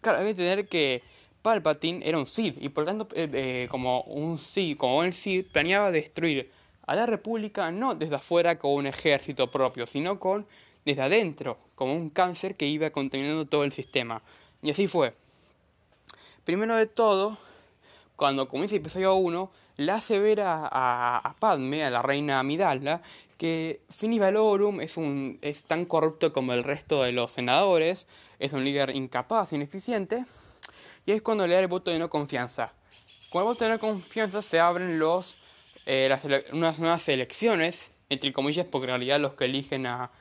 claro, 0.02 0.20
hay 0.20 0.28
que 0.28 0.34
tener 0.36 0.68
que 0.68 1.04
Palpatine 1.42 2.08
era 2.08 2.18
un 2.18 2.26
Sith 2.26 2.58
y 2.62 2.70
por 2.70 2.86
tanto 2.86 3.08
eh, 3.14 3.30
eh, 3.34 3.68
como 3.70 4.02
un 4.04 4.38
Sith, 4.38 4.78
como 4.78 5.00
un 5.00 5.12
Sith 5.12 5.52
planeaba 5.52 5.92
destruir 5.92 6.50
a 6.88 6.96
la 6.96 7.06
República 7.06 7.72
no 7.72 7.96
desde 7.96 8.16
afuera 8.16 8.58
con 8.58 8.72
un 8.72 8.88
ejército 8.88 9.52
propio, 9.52 9.86
sino 9.86 10.20
con 10.20 10.46
desde 10.86 11.02
adentro, 11.02 11.58
como 11.76 11.94
un 11.94 12.10
cáncer 12.10 12.56
que 12.56 12.66
iba 12.66 12.90
contaminando 12.90 13.46
todo 13.46 13.64
el 13.64 13.72
sistema. 13.72 14.22
Y 14.62 14.72
así 14.72 14.88
fue. 14.88 15.14
Primero 16.46 16.76
de 16.76 16.88
todo, 16.88 17.38
cuando 18.24 18.48
comienza 18.48 18.76
el 18.76 18.80
episodio 18.80 19.16
1, 19.16 19.52
la 19.76 19.96
hace 19.96 20.18
ver 20.18 20.40
a, 20.46 21.36
Padme, 21.40 21.84
a 21.84 21.90
la 21.90 22.02
reina 22.02 22.40
Amidala, 22.40 23.02
que 23.38 23.82
Finis 23.90 24.22
Valorum 24.22 24.80
es, 24.80 25.64
tan 25.64 25.84
corrupto 25.84 26.32
como 26.32 26.54
el 26.54 26.64
resto 26.64 27.04
de 27.04 27.12
los 27.12 27.32
senadores, 27.32 28.08
es 28.40 28.54
un 28.54 28.64
líder 28.64 28.92
incapaz, 28.96 29.52
ineficiente, 29.52 30.24
y 31.06 31.12
es 31.12 31.22
cuando 31.22 31.46
le 31.46 31.56
da 31.56 31.60
el 31.60 31.68
voto 31.68 31.92
de 31.92 32.00
no 32.00 32.10
confianza. 32.10 32.72
Con 33.30 33.42
el 33.42 33.46
voto 33.46 33.66
de 33.66 33.72
no 33.72 33.80
confianza 33.80 34.42
se 34.42 34.58
abren 34.62 35.02
eh, 35.86 36.08
las 36.08 36.24
unas 36.54 36.80
nuevas 36.80 37.10
elecciones, 37.10 37.92
entre 38.08 38.32
comillas, 38.32 38.66
porque 38.66 38.86
en 38.86 38.92
realidad 38.92 39.20
los 39.20 39.34
que 39.34 39.44
eligen 39.44 39.86
a, 39.86 40.12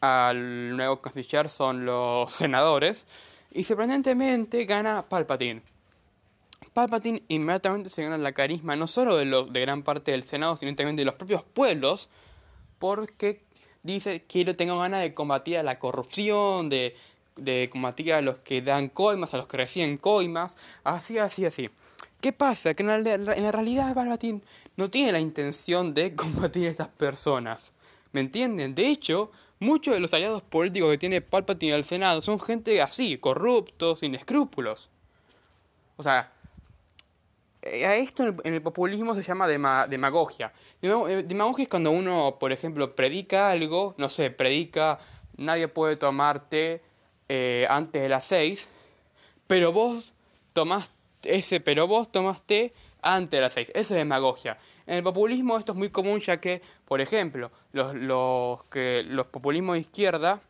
al 0.00 0.76
nuevo 0.76 1.00
canciller 1.00 1.48
son 1.48 1.84
los 1.84 2.30
senadores, 2.32 3.08
y 3.50 3.64
sorprendentemente 3.64 4.64
gana 4.66 5.04
Palpatine. 5.08 5.73
Palpatine 6.74 7.22
inmediatamente 7.28 7.88
se 7.88 8.02
gana 8.02 8.18
la 8.18 8.32
carisma 8.32 8.76
no 8.76 8.86
solo 8.86 9.16
de, 9.16 9.24
de 9.24 9.60
gran 9.60 9.82
parte 9.82 10.10
del 10.10 10.24
Senado, 10.24 10.56
sino 10.56 10.74
también 10.74 10.96
de 10.96 11.04
los 11.04 11.14
propios 11.14 11.42
pueblos, 11.42 12.10
porque 12.78 13.42
dice 13.82 14.24
quiero 14.28 14.56
tengo 14.56 14.78
ganas 14.78 15.00
de 15.00 15.14
combatir 15.14 15.56
a 15.56 15.62
la 15.62 15.78
corrupción, 15.78 16.68
de 16.68 16.94
de 17.36 17.68
combatir 17.70 18.12
a 18.12 18.20
los 18.20 18.38
que 18.38 18.62
dan 18.62 18.88
coimas, 18.88 19.34
a 19.34 19.38
los 19.38 19.48
que 19.48 19.56
reciben 19.56 19.98
coimas, 19.98 20.56
así, 20.84 21.18
así, 21.18 21.44
así. 21.44 21.70
¿Qué 22.20 22.32
pasa? 22.32 22.74
Que 22.74 22.82
en 22.82 23.04
la, 23.04 23.52
realidad 23.52 23.94
Palpatine 23.94 24.40
no 24.76 24.88
tiene 24.90 25.12
la 25.12 25.20
intención 25.20 25.94
de 25.94 26.14
combatir 26.16 26.68
a 26.68 26.70
estas 26.70 26.88
personas. 26.88 27.72
¿Me 28.12 28.20
entienden? 28.20 28.74
De 28.74 28.88
hecho, 28.88 29.30
muchos 29.58 29.94
de 29.94 30.00
los 30.00 30.14
aliados 30.14 30.42
políticos 30.42 30.90
que 30.90 30.98
tiene 30.98 31.20
Palpatine 31.20 31.74
al 31.74 31.84
Senado 31.84 32.22
son 32.22 32.40
gente 32.40 32.80
así, 32.80 33.18
corruptos, 33.18 34.00
sin 34.00 34.14
escrúpulos. 34.14 34.88
O 35.96 36.02
sea, 36.02 36.32
a 37.64 37.96
esto 37.96 38.34
en 38.44 38.54
el, 38.54 38.62
populismo 38.62 39.14
se 39.14 39.22
llama 39.22 39.48
demagogia. 39.48 40.52
Eh, 40.82 41.24
demagogia 41.26 41.64
es 41.64 41.68
cuando 41.68 41.90
uno, 41.90 42.36
por 42.38 42.52
ejemplo, 42.52 42.94
predica 42.94 43.50
algo, 43.50 43.94
no 43.98 44.08
sé, 44.08 44.30
predica 44.30 44.98
nadie 45.36 45.68
puede 45.68 45.96
tomarte 45.96 46.82
eh, 47.28 47.66
antes 47.68 48.02
de 48.02 48.08
las 48.08 48.24
6, 48.26 48.68
pero 49.46 49.72
vos 49.72 50.12
tomás 50.52 50.90
ese, 51.22 51.60
pero 51.60 51.86
vos 51.86 52.10
tomaste 52.10 52.72
antes 53.02 53.38
de 53.38 53.40
las 53.40 53.52
6. 53.54 53.68
Eso 53.74 53.94
es 53.94 53.98
demagogia. 53.98 54.58
En 54.86 54.96
el 54.96 55.02
populismo 55.02 55.58
esto 55.58 55.72
es 55.72 55.78
muy 55.78 55.90
común 55.90 56.20
ya 56.20 56.40
que, 56.40 56.60
por 56.84 57.00
ejemplo, 57.00 57.50
los, 57.72 57.94
los, 57.94 58.64
que, 58.64 59.04
los 59.06 59.26
populismos 59.26 59.74
de 59.74 59.80
izquierda 59.80 60.40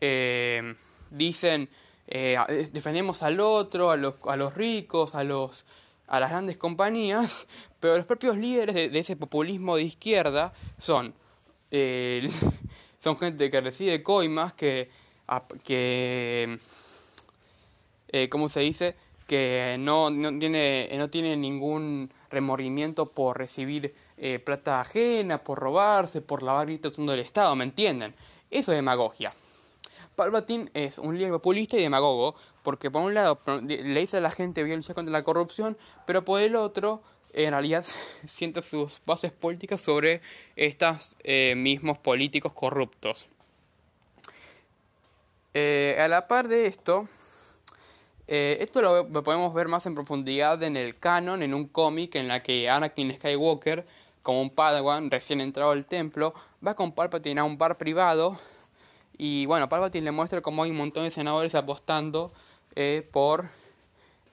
eh, 0.00 0.74
dicen 1.10 1.68
eh, 2.10 2.68
defendemos 2.72 3.22
al 3.22 3.40
otro, 3.40 3.90
a 3.90 3.96
los, 3.96 4.16
a 4.26 4.36
los 4.36 4.54
ricos, 4.54 5.14
a, 5.14 5.24
los, 5.24 5.64
a 6.06 6.20
las 6.20 6.30
grandes 6.30 6.56
compañías, 6.56 7.46
pero 7.80 7.96
los 7.96 8.06
propios 8.06 8.36
líderes 8.36 8.74
de, 8.74 8.98
ese 8.98 9.16
populismo 9.16 9.76
de 9.76 9.82
izquierda 9.82 10.52
son, 10.78 11.14
eh, 11.70 12.28
son 13.02 13.16
gente 13.18 13.50
que 13.50 13.60
recibe 13.60 14.02
coimas, 14.02 14.52
que, 14.52 14.90
que 15.64 16.58
eh, 18.12 18.28
¿cómo 18.28 18.48
se 18.48 18.60
dice? 18.60 18.96
Que 19.26 19.76
no, 19.78 20.10
no, 20.10 20.36
tiene, 20.38 20.90
no 20.96 21.08
tiene 21.08 21.36
ningún 21.36 22.12
remordimiento 22.30 23.06
por 23.06 23.38
recibir 23.38 23.94
eh, 24.16 24.38
plata 24.38 24.80
ajena, 24.80 25.38
por 25.38 25.58
robarse, 25.58 26.20
por 26.20 26.42
lavar 26.42 26.68
usando 26.70 27.12
del 27.12 27.20
Estado, 27.20 27.54
¿me 27.54 27.64
entienden? 27.64 28.14
Eso 28.50 28.72
es 28.72 28.78
demagogia. 28.78 29.32
Palpatine 30.20 30.70
es 30.74 30.98
un 30.98 31.16
líder 31.16 31.30
populista 31.30 31.78
y 31.78 31.82
demagogo, 31.82 32.34
porque 32.62 32.90
por 32.90 33.00
un 33.00 33.14
lado 33.14 33.40
le 33.66 34.00
dice 34.00 34.18
a 34.18 34.20
la 34.20 34.30
gente 34.30 34.62
voy 34.62 34.72
a 34.72 34.76
luchar 34.76 34.94
contra 34.94 35.10
la 35.10 35.24
corrupción, 35.24 35.78
pero 36.06 36.26
por 36.26 36.42
el 36.42 36.56
otro 36.56 37.00
en 37.32 37.52
realidad 37.52 37.86
siente 38.28 38.60
sus 38.60 39.00
bases 39.06 39.32
políticas 39.32 39.80
sobre 39.80 40.20
estos 40.56 41.16
eh, 41.24 41.54
mismos 41.56 41.96
políticos 41.96 42.52
corruptos. 42.52 43.24
Eh, 45.54 45.96
a 45.98 46.06
la 46.06 46.28
par 46.28 46.48
de 46.48 46.66
esto, 46.66 47.08
eh, 48.28 48.58
esto 48.60 48.82
lo, 48.82 49.08
podemos 49.22 49.54
ver 49.54 49.68
más 49.68 49.86
en 49.86 49.94
profundidad 49.94 50.62
en 50.62 50.76
el 50.76 50.98
canon, 50.98 51.42
en 51.42 51.54
un 51.54 51.66
cómic 51.66 52.16
en 52.16 52.28
la 52.28 52.40
que 52.40 52.68
Anakin 52.68 53.14
Skywalker, 53.14 53.86
como 54.20 54.42
un 54.42 54.50
Padawan 54.50 55.10
recién 55.10 55.40
entrado 55.40 55.70
al 55.70 55.86
templo, 55.86 56.34
va 56.66 56.74
con 56.74 56.92
Palpatine 56.92 57.40
a 57.40 57.44
un 57.44 57.56
bar 57.56 57.78
privado 57.78 58.38
y 59.22 59.44
bueno, 59.44 59.68
Palpatine 59.68 60.06
le 60.06 60.12
muestra 60.12 60.40
cómo 60.40 60.62
hay 60.62 60.70
un 60.70 60.78
montón 60.78 61.04
de 61.04 61.10
senadores 61.10 61.54
apostando 61.54 62.32
eh, 62.74 63.06
por, 63.12 63.50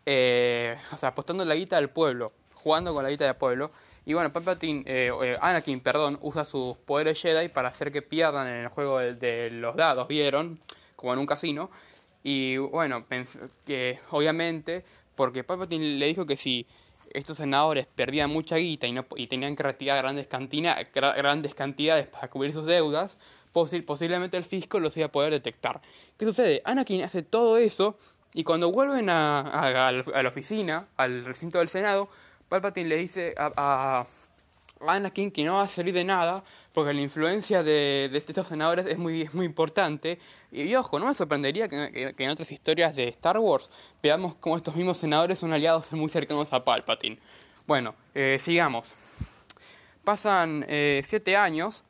eh, 0.06 0.78
o 0.94 0.98
sea, 0.98 1.10
apostando 1.10 1.44
la 1.44 1.56
guita 1.56 1.76
del 1.76 1.90
pueblo, 1.90 2.32
jugando 2.54 2.94
con 2.94 3.04
la 3.04 3.10
guita 3.10 3.26
del 3.26 3.36
pueblo. 3.36 3.70
Y 4.06 4.14
bueno, 4.14 4.32
Palpatine, 4.32 5.12
Anakin, 5.42 5.82
perdón, 5.82 6.18
usa 6.22 6.46
sus 6.46 6.78
poderes 6.78 7.22
Jedi 7.22 7.50
para 7.50 7.68
hacer 7.68 7.92
que 7.92 8.02
pierdan 8.02 8.48
en 8.48 8.56
el 8.56 8.68
juego 8.70 9.00
de 9.00 9.52
los 9.52 9.76
dados, 9.76 10.08
¿vieron? 10.08 10.58
Como 10.96 11.12
en 11.12 11.20
un 11.20 11.26
casino. 11.26 11.70
Y 12.24 12.56
bueno, 12.56 13.04
que 13.66 14.00
obviamente, 14.12 14.86
porque 15.16 15.44
Palpatine 15.44 15.98
le 15.98 16.06
dijo 16.06 16.26
que 16.26 16.38
si 16.38 16.66
estos 17.14 17.36
senadores 17.36 17.88
perdían 17.88 18.30
mucha 18.30 18.56
guita 18.56 18.88
y, 18.88 18.94
no, 18.94 19.06
y 19.18 19.28
tenían 19.28 19.58
que 19.58 19.64
retirar 19.64 19.98
grandes, 19.98 20.28
cantina, 20.28 20.78
grandes 20.94 21.56
cantidades 21.56 22.08
para 22.08 22.30
cubrir 22.30 22.54
sus 22.54 22.66
deudas, 22.66 23.18
posiblemente 23.86 24.38
el 24.38 24.44
fisco 24.44 24.80
los 24.80 24.96
iba 24.98 25.08
a 25.08 25.12
poder 25.12 25.32
detectar. 25.32 25.82
¿Qué 26.18 26.26
sucede? 26.26 26.62
Anakin 26.66 27.04
hace 27.04 27.24
todo 27.24 27.58
eso 27.58 27.98
y 28.34 28.44
cuando 28.44 28.72
vuelven 28.72 29.10
a, 29.10 30.04
la 30.22 30.30
oficina, 30.30 30.88
al 30.98 31.26
recinto 31.26 31.60
del 31.60 31.70
Senado, 31.70 32.10
Palpatine 32.50 32.90
le 32.90 32.98
dice 32.98 33.34
a, 33.38 33.52
a 33.58 34.08
Anakin 34.94 35.32
que 35.32 35.44
no 35.44 35.56
va 35.56 35.64
a 35.64 35.68
salir 35.68 35.94
de 35.94 36.04
nada 36.04 36.44
porque 36.78 36.94
la 36.94 37.02
influencia 37.02 37.64
de, 37.64 38.08
de 38.12 38.18
estos 38.20 38.48
senadores 38.48 38.86
es 38.86 39.00
muy, 39.00 39.28
muy 39.34 39.48
importante. 39.48 40.20
Y, 40.52 40.76
ojo, 40.76 41.00
no 41.00 41.08
me 41.08 41.16
sorprendería 41.16 41.68
que, 41.68 42.14
en 42.16 42.30
otras 42.30 42.52
historias 42.52 42.96
de 42.96 43.08
Star 43.08 43.40
Wars 43.40 43.72
veamos 44.04 44.36
cómo 44.36 44.56
estos 44.58 44.76
mismos 44.76 45.00
senadores 45.00 45.40
son 45.40 45.52
aliados 45.54 45.92
muy 45.94 46.08
cercanos 46.12 46.54
a 46.54 46.64
Palpatine. 46.64 47.18
Bueno, 47.66 47.96
eh, 48.14 48.38
sigamos. 48.40 48.94
Pasan 50.04 50.66
eh, 50.68 51.02
siete 51.04 51.36
años, 51.36 51.84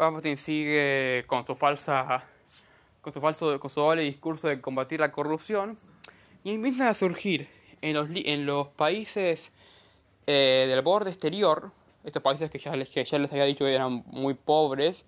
Palpatine 0.00 0.38
sigue 0.38 1.24
con 1.26 1.46
su 1.46 1.54
falsa, 1.54 2.24
con 3.02 3.12
su 3.12 3.20
falso, 3.20 3.60
con 3.60 3.68
su 3.68 3.80
doble 3.80 4.00
discurso 4.00 4.48
de 4.48 4.58
combatir 4.58 4.98
la 4.98 5.12
corrupción 5.12 5.78
y 6.42 6.54
empiezan 6.54 6.86
a 6.88 6.94
surgir 6.94 7.48
en 7.82 7.94
los, 7.94 8.08
en 8.14 8.46
los 8.46 8.68
países 8.68 9.52
eh, 10.26 10.64
del 10.68 10.80
borde 10.80 11.10
exterior 11.10 11.72
estos 12.02 12.22
países 12.22 12.50
que 12.50 12.58
ya 12.58 12.74
les, 12.76 12.88
que 12.88 13.04
ya 13.04 13.18
les 13.18 13.30
había 13.30 13.44
dicho 13.44 13.66
que 13.66 13.74
eran 13.74 14.02
muy 14.06 14.32
pobres, 14.32 15.04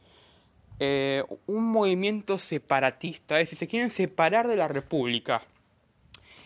eh, 0.79 1.25
un 1.47 1.73
movimiento 1.73 2.37
separatista, 2.37 3.41
es 3.41 3.47
decir, 3.47 3.61
se 3.61 3.69
quieren 3.69 3.91
separar 3.91 4.47
de 4.47 4.57
la 4.57 4.69
República, 4.69 5.43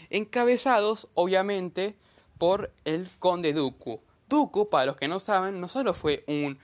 encabezados 0.09 1.09
obviamente 1.15 1.97
por 2.39 2.71
el 2.85 3.09
conde 3.19 3.53
Dooku. 3.53 4.01
Dooku, 4.29 4.69
para 4.69 4.87
los 4.87 4.97
que 4.97 5.09
no 5.09 5.19
saben, 5.19 5.61
no 5.61 5.67
solo 5.67 5.95
fue 5.95 6.23
un 6.29 6.61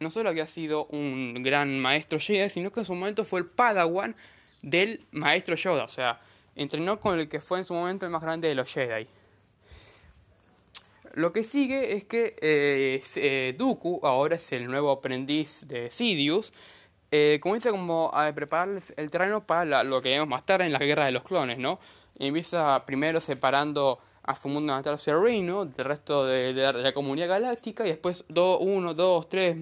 no 0.00 0.10
solo 0.10 0.30
había 0.30 0.46
sido 0.46 0.86
un 0.86 1.42
gran 1.42 1.78
maestro 1.78 2.18
Jedi, 2.18 2.48
sino 2.48 2.72
que 2.72 2.80
en 2.80 2.86
su 2.86 2.94
momento 2.94 3.22
fue 3.22 3.40
el 3.40 3.46
Padawan 3.46 4.16
del 4.62 5.04
maestro 5.10 5.54
Yoda, 5.56 5.84
o 5.84 5.88
sea, 5.88 6.18
entrenó 6.56 6.98
con 6.98 7.18
el 7.18 7.28
que 7.28 7.38
fue 7.38 7.58
en 7.58 7.66
su 7.66 7.74
momento 7.74 8.06
el 8.06 8.10
más 8.10 8.22
grande 8.22 8.48
de 8.48 8.54
los 8.54 8.72
Jedi. 8.72 9.06
Lo 11.12 11.32
que 11.32 11.44
sigue 11.44 11.96
es 11.96 12.04
que 12.04 12.34
eh, 12.40 13.02
eh, 13.16 13.54
Dooku 13.58 14.00
ahora 14.02 14.36
es 14.36 14.52
el 14.52 14.66
nuevo 14.68 14.90
aprendiz 14.90 15.66
de 15.66 15.90
Sidious. 15.90 16.52
Eh, 17.10 17.38
comienza 17.42 17.70
como 17.70 18.10
a 18.14 18.32
preparar 18.32 18.80
el 18.96 19.10
terreno 19.10 19.44
para 19.44 19.84
lo 19.84 20.00
que 20.00 20.10
vemos 20.10 20.28
más 20.28 20.46
tarde 20.46 20.64
en 20.64 20.72
la 20.72 20.78
guerra 20.78 21.04
de 21.06 21.12
los 21.12 21.24
clones, 21.24 21.58
¿no? 21.58 21.78
empieza 22.18 22.82
primero 22.84 23.20
separando 23.20 23.98
a 24.22 24.34
su 24.34 24.48
mundo 24.48 24.72
natal 24.74 24.98
Sereno 24.98 25.64
del 25.64 25.84
resto 25.84 26.26
de, 26.26 26.52
la 26.52 26.92
comunidad 26.92 27.28
galáctica 27.28 27.84
y 27.84 27.88
después 27.88 28.24
do, 28.28 28.58
uno, 28.58 28.94
dos, 28.94 29.28
tres, 29.28 29.56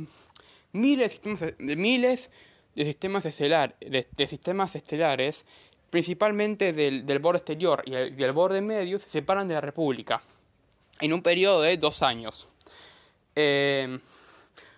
miles 0.73 1.07
de 1.07 1.11
sistemas, 1.11 1.55
miles 1.59 2.31
de 2.75 2.85
sistemas, 2.85 3.25
estelar, 3.25 3.77
de, 3.81 4.27
sistemas 4.27 4.77
estelares, 4.77 5.45
principalmente 5.91 6.73
del, 6.73 7.07
del 7.07 7.19
borde 7.19 7.39
exterior 7.39 7.83
y 7.87 7.95
el, 7.95 8.17
del 8.17 8.33
borde 8.33 8.61
medio, 8.61 8.99
se 8.99 9.09
separan 9.09 9.49
de 9.49 9.55
la 9.55 9.61
República 9.61 10.23
en 11.01 11.13
un 11.13 11.23
periodo 11.23 11.63
de 11.63 11.77
dos 11.77 12.03
años. 12.03 12.47
Eh, 13.35 13.99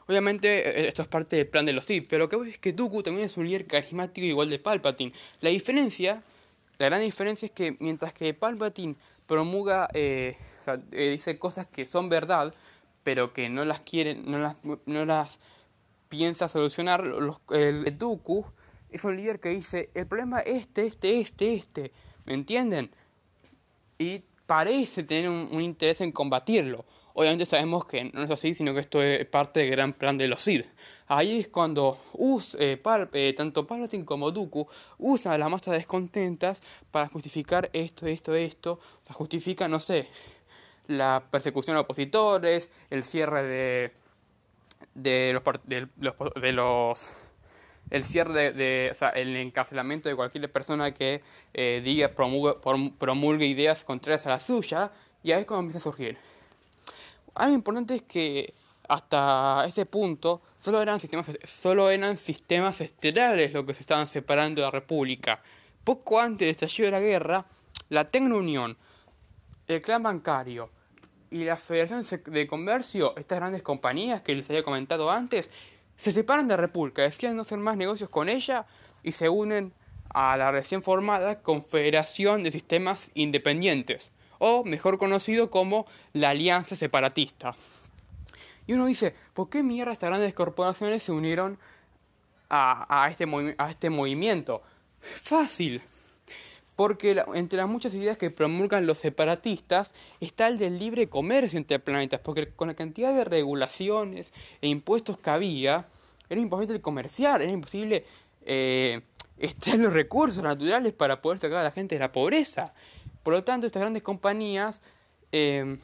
obviamente 0.07 0.69
eh, 0.69 0.89
esto 0.89 1.03
es 1.03 1.09
parte 1.09 1.37
del 1.37 1.49
plan 1.49 1.65
de 1.65 1.73
los 1.73 1.85
Sith, 1.85 2.07
pero 2.09 2.25
lo 2.25 2.29
que 2.29 2.37
veo 2.37 2.45
es 2.47 2.59
que 2.59 2.73
Dooku 2.73 3.03
también 3.03 3.27
es 3.27 3.37
un 3.37 3.47
líder 3.47 3.67
carismático 3.67 4.27
igual 4.27 4.51
de 4.51 4.59
Palpatine. 4.59 5.13
La 5.41 5.51
diferencia, 5.51 6.23
la 6.79 6.87
gran 6.87 7.01
diferencia 7.01 7.47
es 7.47 7.53
que 7.53 7.77
mientras 7.81 8.13
que 8.13 8.35
Palpatine 8.35 8.97
promulga, 9.27 9.89
eh, 9.95 10.37
sea, 10.65 10.77
dice 10.77 11.39
cosas 11.39 11.67
que 11.67 11.87
son 11.87 12.09
verdad, 12.09 12.55
pero 13.03 13.33
que 13.33 13.49
no 13.49 13.65
las 13.65 13.81
quieren, 13.81 14.31
no 14.31 14.39
las, 14.39 14.57
no 14.87 15.05
las 15.05 15.39
piensa 16.11 16.51
solucionar, 16.51 17.07
los, 17.07 17.41
el 17.51 17.97
Dooku 17.97 18.45
es 18.91 19.05
un 19.05 19.17
líder 19.17 19.41
que 19.41 19.51
dice, 19.51 19.89
el 19.95 20.07
problema 20.07 20.41
es 20.41 20.63
este, 20.63 20.87
este, 20.87 21.21
este, 21.21 21.55
este, 21.55 21.93
¿me 22.27 22.35
entienden? 22.35 22.91
Y 23.99 24.23
parece 24.47 25.05
tener 25.05 25.29
un, 25.29 25.61
interés 25.61 26.01
en 26.01 26.13
combatirlo. 26.13 26.85
Obviamente 27.15 27.47
sabemos 27.47 27.85
que 27.85 28.05
no 28.05 28.25
es 28.25 28.31
así, 28.31 28.55
sino 28.55 28.75
que 28.75 28.81
esto 28.81 29.03
es 29.03 29.25
parte 29.27 29.61
del 29.61 29.71
gran 29.71 29.93
plan 29.93 30.19
de 30.19 30.27
los 30.27 30.43
Sith. 30.43 30.67
Ahí 31.07 31.41
es 31.41 31.49
cuando 31.49 31.99
us, 32.15 32.57
eh, 32.59 32.81
eh, 33.13 33.35
tanto 33.37 33.67
Palpatine 33.67 34.05
como 34.05 34.31
Dooku 34.31 34.67
usan 34.99 35.39
las 35.39 35.51
masas 35.51 35.75
descontentas 35.75 36.63
para 36.91 37.09
justificar 37.09 37.71
esto, 37.73 38.07
esto, 38.07 38.35
esto. 38.35 38.73
O 38.73 39.07
sea, 39.07 39.15
justifica, 39.15 39.69
no 39.69 39.79
sé, 39.79 40.09
la 40.87 41.25
persecución 41.31 41.77
a 41.77 41.81
opositores, 41.81 42.71
el 42.91 43.05
cierre 43.05 43.43
de, 43.43 43.93
de 44.95 45.33
los, 45.33 46.15
de 46.35 46.53
los, 46.53 47.11
el 47.91 48.05
cierre 48.05 48.53
de, 48.53 48.97
el 49.15 49.37
encarcelamiento 49.37 50.09
de 50.09 50.17
cualquier 50.17 50.51
persona 50.51 50.93
que 50.93 51.23
eh, 51.55 51.81
diga, 51.85 52.09
promulgue, 52.09 53.47
ideas 53.47 53.85
contrarias 53.85 54.27
a 54.27 54.31
la 54.31 54.41
suya, 54.41 54.91
y 55.23 55.33
ahí 55.33 55.41
es 55.41 55.47
cuando 55.47 55.67
empieza 55.67 55.79
a 55.79 55.93
surgir. 55.93 56.17
Algo 57.35 57.55
importante 57.55 57.95
es 57.95 58.03
que 58.03 58.55
hasta 58.89 59.65
ese 59.67 59.87
punto 59.87 60.43
solo 60.59 60.83
eran 60.83 61.01
sistemas, 61.01 61.27
solo 61.45 61.91
eran 61.91 62.17
sistemas 62.17 62.81
estelares 62.81 63.53
los 63.53 63.65
que 63.65 63.75
se 63.75 63.81
estaban 63.81 64.09
separando 64.09 64.61
de 64.61 64.67
la 64.67 64.71
República. 64.71 65.43
Poco 65.85 66.21
antes 66.21 66.41
del 66.41 66.51
estallido 66.51 66.87
de 66.87 66.91
la 66.93 67.01
guerra, 67.01 67.47
la 67.89 68.09
Tecnounión, 68.09 68.77
el 69.67 69.81
clan 69.81 70.03
bancario 70.03 70.71
y 71.31 71.45
la 71.45 71.57
Federación 71.57 72.05
de 72.27 72.47
Comercio, 72.47 73.15
estas 73.17 73.39
grandes 73.39 73.63
compañías 73.63 74.23
que 74.23 74.35
les 74.35 74.49
había 74.51 74.63
comentado 74.63 75.11
antes, 75.11 75.51
se 75.97 76.13
separan 76.13 76.49
de 76.49 76.57
República, 76.57 77.03
deciden 77.03 77.37
no 77.37 77.43
hacer 77.43 77.59
más 77.59 77.77
negocios 77.77 78.11
con 78.11 78.29
ella 78.29 78.67
y 79.03 79.13
se 79.13 79.29
unen 79.29 79.73
a 80.13 80.37
la 80.37 80.51
recién 80.51 80.83
formada 80.83 81.43
Confederación 81.43 82.43
de 82.43 82.51
Sistemas 82.51 83.09
Independientes, 83.15 84.11
o 84.39 84.65
mejor 84.65 84.99
conocido 84.99 85.51
como 85.51 85.87
la 86.13 86.31
Alianza 86.31 86.75
Separatista. 86.75 87.55
Y 88.67 88.73
uno 88.73 88.87
dice, 88.87 89.15
¿por 89.35 89.49
qué 89.51 89.63
mierda 89.63 89.93
estas 89.93 90.11
grandes 90.11 90.35
corporaciones 90.35 91.03
se 91.03 91.13
unieron 91.13 91.59
a, 92.49 93.09
este, 93.11 93.27
a 93.59 93.71
este 93.71 93.91
movimiento? 93.91 94.63
Fácil. 95.01 95.83
Porque 96.81 97.23
entre 97.35 97.59
las 97.59 97.69
muchas 97.69 97.93
ideas 97.93 98.17
que 98.17 98.31
promulgan 98.31 98.87
los 98.87 98.97
separatistas 98.97 99.93
está 100.19 100.49
el 100.49 100.57
del 100.57 100.79
libre 100.79 101.11
comercio 101.11 101.59
entre 101.59 101.79
planetas, 101.79 102.21
porque 102.21 102.49
con 102.55 102.69
la 102.69 102.75
cantidad 102.75 103.15
de 103.15 103.23
regulaciones 103.23 104.33
e 104.63 104.69
impuestos 104.69 105.19
que 105.19 105.29
había, 105.29 105.89
era 106.31 106.41
imposible 106.41 106.81
comerciar, 106.81 107.43
era 107.43 107.53
imposible 107.53 108.07
eh, 108.47 109.03
estar 109.37 109.77
los 109.79 109.93
recursos 109.93 110.43
naturales 110.43 110.95
para 110.95 111.21
poder 111.21 111.39
sacar 111.39 111.59
a 111.59 111.65
la 111.65 111.71
gente 111.71 111.97
de 111.97 111.99
la 111.99 112.13
pobreza. 112.13 112.73
Por 113.23 113.35
lo 113.35 113.45
tanto, 113.45 113.67
estas 113.67 113.83
grandes 113.83 114.03
compañías 114.03 114.81
eh, 115.33 115.77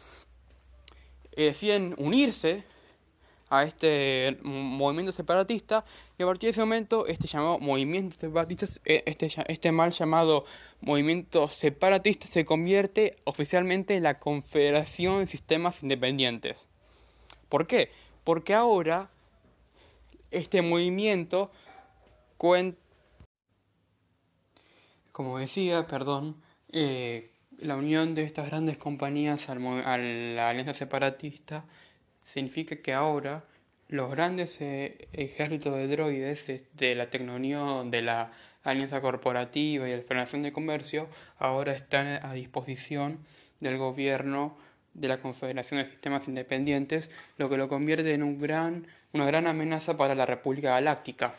eh, 1.32 1.44
deciden 1.44 1.94
unirse 1.98 2.64
a 3.50 3.64
este 3.64 4.38
movimiento 4.42 5.12
separatista 5.12 5.84
y 6.18 6.22
a 6.22 6.26
partir 6.26 6.48
de 6.48 6.52
ese 6.52 6.60
momento 6.60 7.06
este 7.06 7.26
llamado 7.26 7.58
movimiento 7.58 8.16
separatista, 8.18 8.66
eh, 8.86 9.02
este, 9.06 9.30
este 9.48 9.72
mal 9.72 9.92
llamado 9.92 10.44
movimiento 10.80 11.48
separatista 11.48 12.26
se 12.26 12.44
convierte 12.44 13.16
oficialmente 13.24 13.96
en 13.96 14.02
la 14.02 14.18
Confederación 14.18 15.20
de 15.20 15.26
Sistemas 15.26 15.82
Independientes. 15.82 16.68
¿Por 17.48 17.66
qué? 17.66 17.90
Porque 18.24 18.54
ahora 18.54 19.10
este 20.30 20.62
movimiento 20.62 21.50
cuenta, 22.38 22.78
como 25.12 25.38
decía, 25.38 25.86
perdón, 25.86 26.42
eh, 26.72 27.30
la 27.58 27.76
unión 27.76 28.14
de 28.14 28.24
estas 28.24 28.46
grandes 28.46 28.78
compañías 28.78 29.48
al, 29.48 29.64
a 29.84 29.98
la 29.98 30.48
alianza 30.48 30.74
separatista 30.74 31.64
significa 32.24 32.76
que 32.76 32.92
ahora 32.92 33.44
los 33.88 34.10
grandes 34.10 34.60
eh, 34.60 35.08
ejércitos 35.12 35.74
de 35.76 35.86
droides 35.86 36.46
de, 36.46 36.94
la 36.94 37.10
tecnología 37.10 37.82
de 37.84 38.02
la 38.02 38.32
Alianza 38.64 39.00
Corporativa 39.00 39.88
y 39.88 39.96
la 39.96 40.02
Federación 40.02 40.42
de 40.42 40.52
Comercio 40.52 41.08
ahora 41.38 41.72
están 41.72 42.06
a 42.06 42.32
disposición 42.32 43.18
del 43.60 43.78
gobierno 43.78 44.56
de 44.94 45.08
la 45.08 45.18
Confederación 45.18 45.80
de 45.80 45.86
Sistemas 45.86 46.26
Independientes, 46.26 47.10
lo 47.36 47.48
que 47.48 47.58
lo 47.58 47.68
convierte 47.68 48.14
en 48.14 48.22
un 48.22 48.38
gran, 48.38 48.86
una 49.12 49.26
gran 49.26 49.46
amenaza 49.46 49.96
para 49.96 50.14
la 50.14 50.26
República 50.26 50.70
Galáctica. 50.70 51.34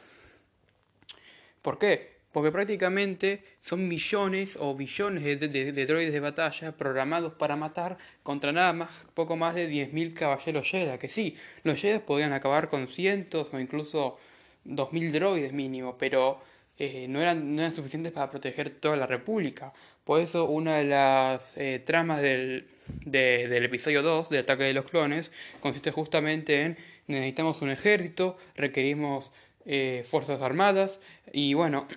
¿Por 1.61 1.79
qué? 1.79 2.16
Porque 2.31 2.51
prácticamente 2.51 3.43
son 3.61 3.87
millones 3.87 4.57
o 4.59 4.75
billones 4.75 5.23
de, 5.23 5.85
droides 5.85 6.13
de 6.13 6.19
batalla 6.19 6.71
programados 6.77 7.33
para 7.33 7.55
matar 7.55 7.97
contra 8.23 8.51
nada 8.51 8.73
más, 8.73 8.89
poco 9.13 9.35
más 9.35 9.55
de 9.55 9.69
10.000 9.69 10.13
caballeros 10.13 10.67
Jedi, 10.69 10.97
que 10.97 11.09
sí, 11.09 11.35
los 11.63 11.79
Jedi 11.79 11.99
podían 11.99 12.33
acabar 12.33 12.67
con 12.69 12.87
cientos 12.87 13.49
o 13.53 13.59
incluso 13.59 14.17
2.000 14.65 15.11
droides 15.11 15.53
mínimo, 15.53 15.97
pero 15.97 16.39
eh, 16.77 17.07
no, 17.07 17.21
eran, 17.21 17.55
no 17.55 17.61
eran 17.61 17.75
suficientes 17.75 18.11
para 18.11 18.29
proteger 18.29 18.69
toda 18.69 18.97
la 18.97 19.07
República. 19.07 19.73
Por 20.03 20.21
eso 20.21 20.45
una 20.45 20.77
de 20.77 20.85
las 20.85 21.57
eh, 21.57 21.81
tramas 21.83 22.21
del, 22.21 22.67
del 23.05 23.65
episodio 23.65 24.03
2, 24.03 24.29
del 24.29 24.41
ataque 24.41 24.63
de 24.63 24.73
los 24.73 24.85
clones, 24.85 25.31
consiste 25.59 25.91
justamente 25.91 26.61
en 26.61 26.77
necesitamos 27.07 27.61
un 27.61 27.71
ejército, 27.71 28.37
requerimos 28.55 29.31
eh, 29.65 30.05
fuerzas 30.07 30.41
armadas 30.41 30.99
y 31.33 31.53
bueno, 31.53 31.87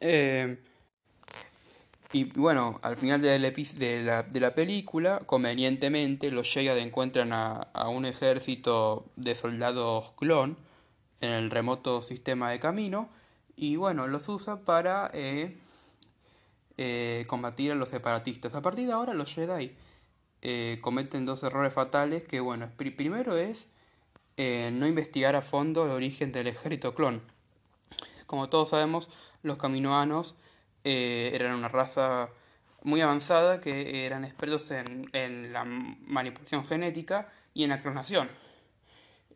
eh, 0.00 0.58
y 2.12 2.24
bueno, 2.24 2.78
al 2.82 2.96
final 2.96 3.20
de 3.20 3.38
la, 4.02 4.22
de 4.22 4.40
la 4.40 4.54
película, 4.54 5.20
convenientemente, 5.26 6.30
los 6.30 6.50
Jedi 6.50 6.80
encuentran 6.80 7.32
a, 7.32 7.88
un 7.88 8.06
ejército 8.06 9.06
de 9.16 9.34
soldados 9.34 10.12
clon 10.12 10.56
en 11.20 11.32
el 11.32 11.50
remoto 11.50 12.02
sistema 12.02 12.50
de 12.50 12.60
camino 12.60 13.08
y 13.56 13.76
bueno, 13.76 14.06
los 14.06 14.28
usa 14.28 14.60
para 14.60 15.10
eh, 15.14 15.56
eh, 16.76 17.24
combatir 17.26 17.72
a 17.72 17.74
los 17.74 17.88
separatistas. 17.88 18.54
A 18.54 18.62
partir 18.62 18.86
de 18.86 18.92
ahora, 18.92 19.14
los 19.14 19.34
Jedi 19.34 19.74
cometen 20.80 21.26
dos 21.26 21.42
errores 21.42 21.72
fatales 21.72 22.22
que 22.22 22.38
bueno, 22.38 22.70
primero 22.76 23.36
es 23.36 23.66
no 24.36 24.86
investigar 24.86 25.34
a 25.34 25.42
fondo 25.42 25.84
el 25.84 25.90
origen 25.90 26.30
del 26.30 26.46
ejército 26.46 26.94
clon. 26.94 27.20
Como 28.26 28.48
todos 28.48 28.70
sabemos, 28.70 29.08
los 29.46 29.56
caminoanos 29.56 30.36
eh, 30.84 31.30
eran 31.32 31.54
una 31.54 31.68
raza 31.68 32.28
muy 32.82 33.00
avanzada 33.00 33.60
que 33.60 34.04
eran 34.06 34.24
expertos 34.24 34.70
en, 34.70 35.08
en 35.12 35.52
la 35.52 35.64
manipulación 35.64 36.64
genética 36.64 37.28
y 37.54 37.64
en 37.64 37.70
la 37.70 37.80
clonación. 37.80 38.28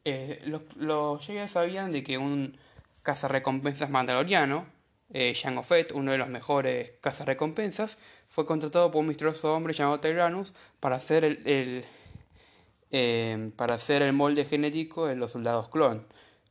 Eh, 0.04 0.40
los, 0.46 0.62
los 0.76 1.24
sabían 1.48 1.92
de 1.92 2.02
que 2.02 2.18
un 2.18 2.56
cazarrecompensas 3.02 3.90
mandaloriano, 3.90 4.66
eh, 5.12 5.34
Jango 5.34 5.62
Fett, 5.62 5.92
uno 5.92 6.12
de 6.12 6.18
los 6.18 6.28
mejores 6.28 6.92
cazarrecompensas, 7.00 7.98
fue 8.28 8.46
contratado 8.46 8.90
por 8.90 9.00
un 9.00 9.08
misterioso 9.08 9.54
hombre 9.54 9.74
llamado 9.74 10.00
Tyrannus 10.00 10.54
para 10.78 10.96
hacer 10.96 11.24
el, 11.24 11.46
el 11.46 11.84
eh, 12.92 13.50
para 13.56 13.74
hacer 13.74 14.02
el 14.02 14.12
molde 14.12 14.44
genético 14.44 15.06
de 15.06 15.16
los 15.16 15.32
soldados 15.32 15.68
clon. 15.68 16.06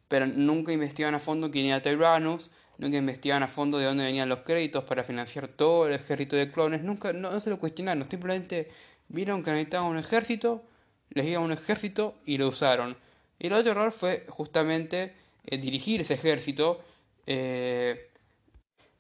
Pero 0.08 0.26
nunca 0.26 0.72
investigaron 0.72 1.16
a 1.16 1.20
fondo 1.20 1.52
quién 1.52 1.68
era 1.68 1.82
Tyrannus, 1.82 2.50
nunca 2.80 2.98
investigaban 2.98 3.44
a 3.44 3.48
fondo 3.48 3.78
de 3.78 3.86
dónde 3.86 4.06
venían 4.06 4.30
los 4.30 4.40
créditos 4.40 4.86
para 4.86 5.04
financiar 5.04 5.50
todo 5.50 5.88
el 5.88 5.94
ejército 5.94 6.36
de 6.36 6.50
clones, 6.50 6.82
nunca, 6.82 7.14
no, 7.14 7.38
se 7.40 7.50
lo 7.50 7.60
cuestionaron, 7.60 8.10
simplemente 8.10 8.72
vieron 9.10 9.44
que 9.44 9.52
necesitaban 9.52 9.92
un 9.92 9.98
ejército, 9.98 10.64
les 11.10 11.26
dieron 11.26 11.44
un 11.44 11.52
ejército 11.52 12.16
y 12.26 12.38
lo 12.38 12.48
usaron. 12.48 12.98
Y 13.38 13.48
el 13.48 13.54
otro 13.54 13.72
error 13.72 13.92
fue 13.92 14.26
justamente 14.30 15.14
eh, 15.46 15.58
dirigir 15.58 16.02
ese 16.02 16.14
ejército, 16.14 16.82
eh, 17.28 18.10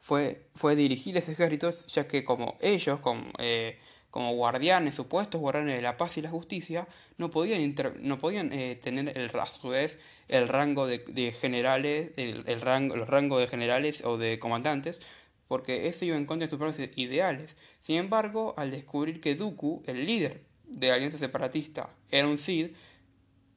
fue, 0.01 0.47
fue 0.55 0.75
dirigir 0.75 1.15
ese 1.17 1.31
ejército, 1.31 1.71
ya 1.87 2.05
que 2.05 2.25
como 2.25 2.57
ellos, 2.59 2.99
como, 2.99 3.31
eh, 3.37 3.79
como 4.11 4.33
guardianes, 4.33 4.95
supuestos 4.95 5.39
guardianes 5.39 5.77
de 5.77 5.81
la 5.81 5.95
paz 5.95 6.17
y 6.17 6.21
la 6.21 6.29
justicia, 6.29 6.85
no 7.17 7.31
podían, 7.31 7.73
no 8.01 8.17
podían 8.17 8.49
tener 8.81 9.17
el, 9.17 9.31
vez 9.69 9.99
el 10.29 10.47
rango 10.47 10.87
de, 10.87 11.31
generales, 11.33 12.11
el, 12.17 12.61
rango, 12.61 12.95
los 12.95 13.09
rangos 13.09 13.41
de 13.41 13.47
generales 13.47 14.03
o 14.05 14.17
de 14.17 14.39
comandantes, 14.39 15.01
porque 15.47 15.87
eso 15.87 16.05
iba 16.05 16.15
en 16.15 16.25
contra 16.25 16.45
de 16.45 16.49
sus 16.49 16.59
propios 16.59 16.89
ideales. 16.95 17.55
Sin 17.81 17.95
embargo, 17.97 18.53
al 18.57 18.71
descubrir 18.71 19.19
que 19.19 19.35
Dooku, 19.35 19.83
el 19.87 20.05
líder 20.05 20.41
de 20.65 20.89
la 20.89 20.93
alianza 20.93 21.17
separatista, 21.17 21.89
era 22.11 22.27
un 22.27 22.37
Sith, 22.37 22.75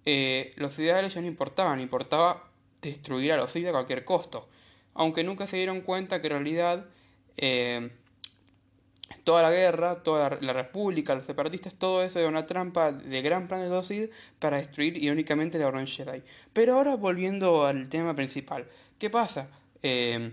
eh, 0.07 0.55
los 0.57 0.79
ideales 0.79 1.15
ya 1.15 1.21
no 1.21 1.27
importaban, 1.27 1.79
importaba 1.79 2.51
destruir 2.81 3.33
a 3.33 3.37
los 3.37 3.53
Sith 3.53 3.67
a 3.67 3.73
cualquier 3.73 4.05
costo. 4.05 4.49
Aunque 4.95 5.25
nunca 5.25 5.47
se 5.47 5.59
dieron 5.59 5.83
cuenta 5.83 6.21
que 6.21 6.29
en 6.29 6.33
realidad 6.33 6.87
eh, 7.37 7.91
toda 9.25 9.43
la 9.43 9.51
guerra, 9.51 10.03
toda 10.03 10.39
la 10.41 10.53
república, 10.53 11.15
los 11.15 11.27
separatistas, 11.27 11.75
todo 11.75 12.03
eso 12.03 12.19
era 12.19 12.29
una 12.29 12.47
trampa 12.47 12.93
de 12.93 13.23
gran 13.23 13.47
plan 13.47 13.61
de 13.61 13.69
Dosid 13.69 14.11
para 14.39 14.57
destruir 14.57 14.97
irónicamente 15.03 15.59
la 15.59 15.69
Orden 15.69 15.87
Jedi. 15.87 16.23
Pero 16.53 16.75
ahora 16.75 16.97
volviendo 16.97 17.67
al 17.67 17.89
tema 17.89 18.15
principal, 18.15 18.67
¿qué 18.99 19.11
pasa? 19.11 19.49
Eh, 19.83 20.33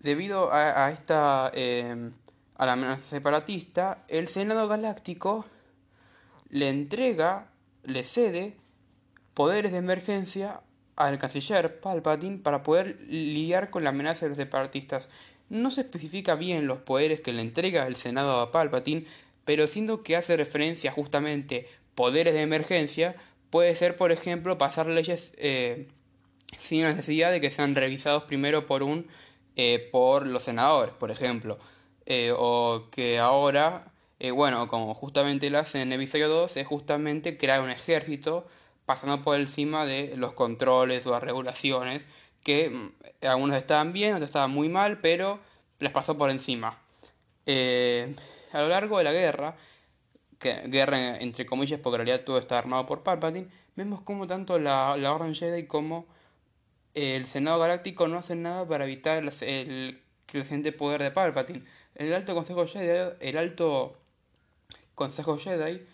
debido 0.00 0.52
a, 0.52 0.90
esta 0.90 1.50
eh, 1.54 2.10
a 2.56 2.66
la 2.66 2.72
amenaza 2.72 3.04
separatista, 3.04 4.04
el 4.08 4.28
Senado 4.28 4.68
Galáctico 4.68 5.46
le 6.50 6.68
entrega, 6.68 7.50
le 7.84 8.04
cede 8.04 8.56
poderes 9.34 9.72
de 9.72 9.78
emergencia 9.78 10.62
al 10.96 11.18
canciller 11.18 11.80
Palpatine 11.80 12.38
para 12.38 12.62
poder 12.62 13.00
lidiar 13.08 13.70
con 13.70 13.84
la 13.84 13.90
amenaza 13.90 14.26
de 14.26 14.30
los 14.30 14.38
separatistas. 14.38 15.08
No 15.48 15.70
se 15.70 15.82
especifica 15.82 16.34
bien 16.34 16.66
los 16.66 16.78
poderes 16.78 17.20
que 17.20 17.32
le 17.32 17.40
entrega 17.40 17.86
el 17.86 17.96
Senado 17.96 18.40
a 18.40 18.52
Palpatine, 18.52 19.06
pero 19.44 19.66
siendo 19.66 20.02
que 20.02 20.16
hace 20.16 20.36
referencia 20.36 20.92
justamente 20.92 21.66
poderes 21.94 22.34
de 22.34 22.42
emergencia, 22.42 23.16
puede 23.50 23.74
ser, 23.74 23.96
por 23.96 24.12
ejemplo, 24.12 24.58
pasar 24.58 24.86
leyes 24.86 25.32
eh, 25.38 25.88
sin 26.56 26.82
necesidad 26.82 27.30
de 27.30 27.40
que 27.40 27.50
sean 27.50 27.74
revisados 27.74 28.24
primero 28.24 28.66
por 28.66 28.82
un 28.82 29.06
eh, 29.56 29.88
por 29.90 30.26
los 30.26 30.44
senadores, 30.44 30.94
por 30.94 31.10
ejemplo, 31.10 31.58
eh, 32.06 32.32
o 32.36 32.88
que 32.92 33.18
ahora, 33.18 33.90
bueno, 34.34 34.68
como 34.68 34.94
justamente 34.94 35.50
lo 35.50 35.58
hace 35.58 35.80
en 35.82 35.92
el 35.92 36.00
episodio 36.00 36.28
2, 36.28 36.56
es 36.56 36.66
justamente 36.66 37.36
crear 37.38 37.60
un 37.60 37.70
ejército 37.70 38.46
pasando 38.86 39.22
por 39.24 39.38
encima 39.38 39.84
de 39.84 40.14
los 40.16 40.32
controles 40.34 41.06
o 41.06 41.10
las 41.10 41.22
regulaciones 41.22 42.06
que 42.42 42.70
mm, 42.70 43.26
algunos 43.26 43.56
estaban 43.56 43.92
bien, 43.92 44.14
otros 44.14 44.28
estaban 44.28 44.50
muy 44.50 44.68
mal, 44.68 44.98
pero 44.98 45.40
les 45.78 45.92
pasó 45.92 46.16
por 46.16 46.30
encima. 46.30 46.78
Eh, 47.46 48.14
a 48.52 48.60
lo 48.60 48.68
largo 48.68 48.98
de 48.98 49.04
la 49.04 49.12
guerra, 49.12 49.56
que, 50.38 50.62
guerra 50.68 51.16
entre 51.18 51.46
comillas 51.46 51.80
porque 51.80 51.96
en 51.96 52.06
realidad 52.06 52.24
todo 52.24 52.38
está 52.38 52.58
armado 52.58 52.86
por 52.86 53.02
Palpatine, 53.02 53.48
vemos 53.76 54.00
como 54.02 54.26
tanto 54.26 54.58
la, 54.58 54.96
la 54.96 55.12
Orden 55.12 55.34
Jedi 55.34 55.66
como 55.66 56.06
el 56.94 57.26
Senado 57.26 57.58
Galáctico 57.58 58.08
no 58.08 58.18
hacen 58.18 58.42
nada 58.42 58.66
para 58.66 58.84
evitar 58.84 59.22
el, 59.22 60.02
creciente 60.26 60.72
poder 60.72 61.02
de 61.02 61.10
Palpatine. 61.10 61.64
El 61.94 62.12
Alto 62.12 62.34
Consejo 62.34 62.66
Jedi, 62.66 63.16
el 63.20 63.38
Alto 63.38 63.96
Consejo 64.94 65.38
Jedi, 65.38 65.86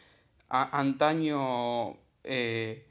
antaño 0.49 1.97
eh, 2.25 2.87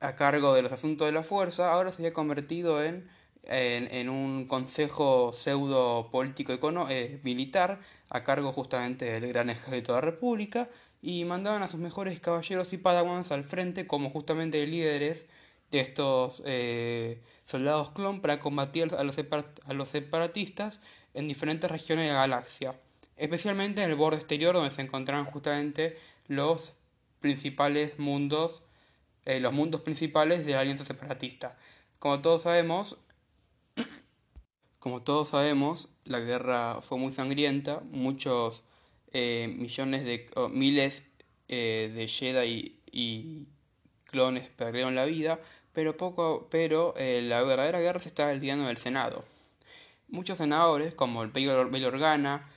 a 0.00 0.16
cargo 0.16 0.54
de 0.54 0.62
los 0.62 0.72
asuntos 0.72 1.06
de 1.06 1.12
la 1.12 1.22
fuerza, 1.22 1.72
ahora 1.72 1.90
se 1.90 1.96
había 1.96 2.12
convertido 2.12 2.82
en 2.82 3.08
en, 3.48 4.08
un 4.08 4.46
consejo 4.46 5.32
pseudo 5.32 6.10
político 6.10 6.52
eh, 6.88 7.20
militar 7.22 7.80
a 8.08 8.24
cargo 8.24 8.52
justamente 8.52 9.04
del 9.04 9.28
gran 9.28 9.50
ejército 9.50 9.92
de 9.92 10.00
la 10.00 10.00
república 10.00 10.68
y 11.02 11.24
mandaban 11.24 11.62
a 11.62 11.68
sus 11.68 11.80
mejores 11.80 12.18
caballeros 12.20 12.72
y 12.72 12.78
padawans 12.78 13.30
al 13.30 13.44
frente 13.44 13.86
como 13.86 14.10
justamente 14.10 14.66
líderes 14.66 15.26
de 15.70 15.80
estos 15.80 16.42
eh, 16.44 17.20
soldados 17.44 17.90
clon 17.90 18.20
para 18.20 18.40
combatir 18.40 18.94
a 18.94 19.04
los, 19.04 19.16
a 19.18 19.72
los 19.74 19.88
separatistas 19.88 20.80
en 21.14 21.28
diferentes 21.28 21.70
regiones 21.70 22.06
de 22.06 22.12
la 22.12 22.20
galaxia, 22.20 22.78
especialmente 23.16 23.82
en 23.82 23.90
el 23.90 23.96
borde 23.96 24.18
exterior 24.18 24.54
donde 24.54 24.74
se 24.74 24.82
encontraban 24.82 25.24
justamente 25.26 25.98
los 26.28 26.74
principales 27.20 27.98
mundos, 27.98 28.62
eh, 29.26 29.40
los 29.40 29.52
mundos 29.52 29.80
principales 29.80 30.46
de 30.46 30.52
la 30.52 30.60
alianza 30.60 30.84
separatista. 30.84 31.58
Como 31.98 32.22
todos 32.22 32.42
sabemos, 32.42 32.96
como 34.78 35.02
todos 35.02 35.30
sabemos, 35.30 35.88
la 36.04 36.20
guerra 36.20 36.80
fue 36.80 36.96
muy 36.96 37.12
sangrienta, 37.12 37.80
muchos 37.90 38.62
eh, 39.12 39.52
millones 39.58 40.04
de 40.04 40.30
miles 40.50 41.02
eh, 41.48 41.92
de 41.92 42.06
Jedi 42.06 42.80
y, 42.92 43.48
clones 44.04 44.48
perdieron 44.48 44.94
la 44.94 45.04
vida, 45.06 45.40
pero 45.72 45.96
poco, 45.96 46.46
pero 46.48 46.94
la 46.96 47.42
verdadera 47.42 47.80
guerra 47.80 48.00
se 48.00 48.08
estaba 48.08 48.32
lidiando 48.32 48.64
en 48.64 48.70
el 48.70 48.76
Senado. 48.76 49.24
Muchos 50.08 50.38
senadores, 50.38 50.94
como 50.94 51.24
el 51.24 51.30
Bail 51.30 51.84
Organa, 51.84 52.48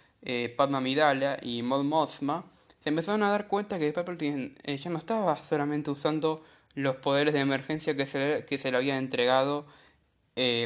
Padma 0.56 0.80
Midala 0.80 1.38
y 1.42 1.64
Mod 1.64 1.84
Mothma, 1.84 2.46
se 2.80 2.90
empezaron 2.90 3.24
a 3.24 3.32
dar 3.32 3.48
cuenta 3.48 3.80
que 3.80 3.92
Palpatine 3.92 4.56
ya 4.78 4.90
no 4.90 5.00
estaba 5.00 5.36
solamente 5.36 5.92
usando 5.92 6.46
los 6.76 6.98
poderes 6.98 7.34
de 7.34 7.42
emergencia 7.42 7.96
que 7.96 8.06
se, 8.06 8.46
que 8.48 8.58
se 8.58 8.72
le 8.72 8.78
habían 8.78 8.98
entregado 8.98 9.68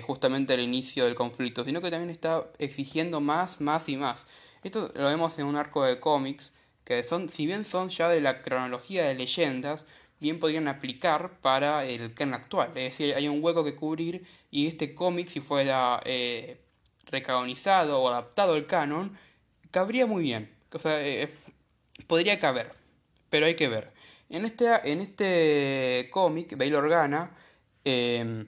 justamente 0.06 0.54
al 0.54 0.60
inicio 0.60 1.06
del 1.06 1.16
conflicto, 1.16 1.66
sino 1.66 1.82
que 1.82 1.90
también 1.90 2.12
estaba 2.12 2.46
exigiendo 2.60 3.22
más, 3.22 3.60
más 3.60 3.90
y 3.90 3.98
más. 3.98 4.26
Esto 4.64 4.92
lo 4.96 5.06
vemos 5.06 5.40
en 5.40 5.46
un 5.48 5.56
arco 5.56 5.84
de 5.84 6.00
cómics 6.00 6.54
que 6.84 7.04
son, 7.04 7.30
si 7.30 7.46
bien 7.46 7.66
son 7.66 7.90
ya 7.90 8.10
de 8.10 8.22
la 8.22 8.42
cronología 8.42 9.06
de 9.06 9.16
leyendas, 9.16 9.86
bien 10.20 10.40
podrían 10.40 10.68
aplicar 10.68 11.40
para 11.42 11.86
el 11.86 12.14
canon 12.14 12.36
actual. 12.36 12.70
Es 12.76 12.98
decir, 12.98 13.16
hay 13.16 13.28
un 13.28 13.44
hueco 13.44 13.64
que 13.64 13.76
cubrir 13.76 14.26
y 14.52 14.68
este 14.68 14.96
cómic, 14.96 15.28
si 15.28 15.42
fuera 15.42 16.00
eh, 16.06 16.62
o 17.12 18.10
adaptado 18.10 18.54
al 18.54 18.66
canon, 18.68 19.18
cabría 19.72 20.06
muy 20.06 20.24
bien. 20.24 20.50
O 20.72 20.80
sea, 20.80 21.06
eh, 21.06 21.34
podría 22.08 22.40
caber, 22.40 22.74
pero 23.30 23.46
hay 23.46 23.56
que 23.56 23.68
ver. 23.68 23.93
En 24.34 24.46
este, 24.46 24.92
en 24.92 25.00
este 25.00 26.10
cómic, 26.12 26.58
Bail 26.58 26.76
Organa 26.76 27.32
eh, 27.86 28.46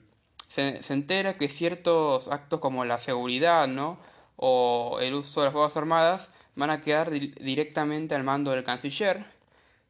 se, 0.48 0.82
se 0.82 0.92
entera 0.92 1.38
que 1.38 1.48
ciertos 1.48 2.28
actos 2.28 2.60
como 2.60 2.84
la 2.84 2.98
seguridad, 2.98 3.66
¿no? 3.68 3.98
o 4.36 4.98
el 5.00 5.14
uso 5.14 5.40
de 5.40 5.46
las 5.46 5.52
Fuerzas 5.52 5.76
Armadas 5.76 6.30
van 6.54 6.70
a 6.70 6.80
quedar 6.80 7.10
directamente 7.10 8.14
al 8.14 8.24
mando 8.24 8.50
del 8.50 8.64
canciller, 8.64 9.26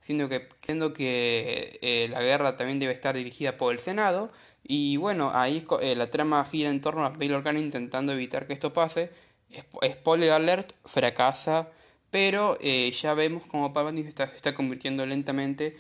siendo 0.01 0.29
que, 0.29 0.49
siendo 0.63 0.93
que 0.93 1.79
eh, 1.83 2.09
la 2.11 2.23
guerra 2.23 2.57
también 2.57 2.79
debe 2.79 2.93
estar 2.93 3.15
dirigida 3.15 3.57
por 3.57 3.73
el 3.73 3.81
Senado. 3.81 4.31
Y 4.65 4.97
bueno, 4.97 5.31
ahí 5.35 5.65
eh, 5.81 5.95
la 5.95 6.11
trama 6.11 6.45
gira 6.45 6.71
en 6.71 6.81
torno 6.81 7.05
a 7.05 7.11
Bail 7.11 7.35
Organa 7.35 7.59
intentando 7.59 8.13
evitar 8.13 8.47
que 8.47 8.53
esto 8.55 8.73
pase. 8.73 9.11
Spoiler 9.85 10.33
alert, 10.33 10.73
fracasa, 10.85 11.69
pero 12.11 12.59
eh, 12.61 12.91
ya 12.93 13.15
vemos 13.15 13.47
como 13.47 13.73
Palpatine 13.73 14.09
está, 14.09 14.55
convirtiendo 14.55 15.05
lentamente 15.07 15.77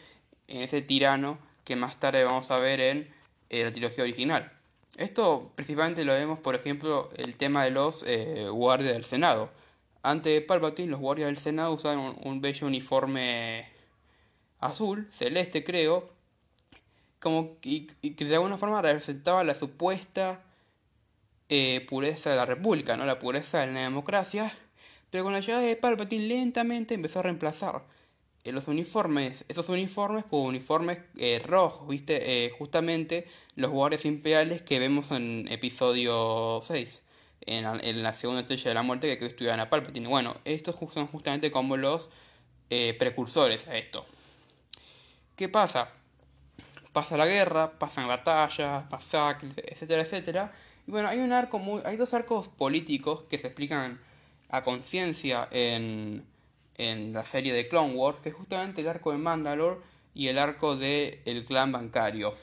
en 0.49 0.63
ese 0.63 0.83
tirano 0.83 1.39
que 1.65 1.77
más 1.77 1.99
tarde 1.99 2.25
vamos 2.25 2.51
a 2.51 2.59
ver 2.59 2.81
en 2.81 3.09
la 3.51 3.73
trilogía 3.73 4.05
original. 4.05 4.53
Esto 4.97 5.53
principalmente 5.55 6.05
lo 6.05 6.15
vemos, 6.15 6.39
por 6.39 6.55
ejemplo, 6.55 7.11
el 7.17 7.37
tema 7.37 7.65
de 7.65 7.71
los 7.71 8.03
eh, 8.07 8.49
guardias 8.51 8.95
del 8.95 9.05
Senado. 9.05 9.51
Antes 10.03 10.33
de 10.33 10.41
Palpatine, 10.41 10.91
los 10.91 11.01
guardias 11.01 11.27
del 11.27 11.37
Senado 11.37 11.73
usaban 11.75 12.17
un, 12.23 12.41
bello 12.41 12.67
uniforme 12.67 13.67
azul, 14.59 15.07
celeste 15.11 15.65
creo, 15.65 16.09
como 17.21 17.57
y, 17.63 17.87
que 17.87 18.25
de 18.25 18.37
alguna 18.37 18.57
forma 18.57 18.81
representaba 18.81 19.45
la 19.45 19.55
supuesta 19.55 20.41
eh, 21.51 21.85
pureza 21.89 22.31
de 22.31 22.37
la 22.37 22.47
República, 22.47 22.97
¿no? 22.97 23.05
la 23.05 23.19
pureza 23.19 23.61
de 23.61 23.73
la 23.73 23.81
democracia, 23.81 24.57
pero 25.11 25.25
con 25.25 25.33
la 25.33 25.41
llegada 25.41 25.63
de 25.63 25.77
Palpatine 25.77 26.27
lentamente 26.27 26.95
empezó 26.95 27.21
a 27.21 27.23
reemplazar 27.23 27.83
los 28.53 28.69
uniformes, 28.69 29.45
esos 29.49 29.69
uniformes, 29.69 30.25
pues 30.29 30.43
uniformes 30.43 31.01
eh, 31.17 31.41
rojos, 31.45 31.89
¿viste? 31.89 32.47
Eh, 32.47 32.51
justamente 32.51 33.27
los 33.55 33.71
guardias 33.71 34.05
imperiales 34.05 34.63
que 34.63 34.79
vemos 34.79 35.11
en 35.11 35.47
episodio 35.51 36.63
6, 36.67 37.03
en 37.47 38.03
la, 38.03 38.13
segunda 38.13 38.43
estrella 38.43 38.71
de 38.71 38.75
la 38.75 38.83
muerte 38.83 39.19
que 39.19 39.27
estudian 39.27 39.61
a 39.61 39.71
Palpatine. 39.71 40.09
Bueno, 40.09 40.37
estos 40.45 40.77
son 40.93 41.07
justamente 41.07 41.51
como 41.51 41.77
los 41.77 42.11
eh, 42.71 42.95
precursores 42.99 43.67
a 43.69 43.77
esto. 43.77 44.05
¿Qué 45.37 45.49
pasa? 45.49 45.91
Pasa 46.93 47.17
la 47.17 47.27
guerra, 47.27 47.79
pasan 47.79 48.09
batallas, 48.09 48.91
masacres, 48.91 49.53
etcétera, 49.57 50.03
etcétera. 50.03 50.53
Y 50.87 50.91
bueno, 50.91 51.09
hay 51.09 51.19
un 51.19 51.33
arco 51.33 51.59
muy, 51.59 51.83
hay 51.85 51.97
dos 51.97 52.15
arcos 52.15 52.49
políticos 52.49 53.25
que 53.29 53.39
se 53.39 53.49
explican 53.49 54.01
a 54.49 54.63
conciencia 54.63 55.49
en 55.51 56.25
en 56.79 57.13
la 57.13 57.25
serie 57.25 57.53
de 57.53 57.69
Clone 57.69 57.95
Wars, 57.95 58.19
que 58.23 58.31
es 58.31 58.35
justamente 58.35 58.81
el 58.81 58.89
arco 58.89 59.13
de 59.13 59.19
Mandalore 59.19 59.81
y 60.15 60.29
el 60.29 60.39
arco 60.39 60.77
del 60.77 61.19
el 61.25 61.45
clan 61.45 61.73
bancario. 61.73 62.35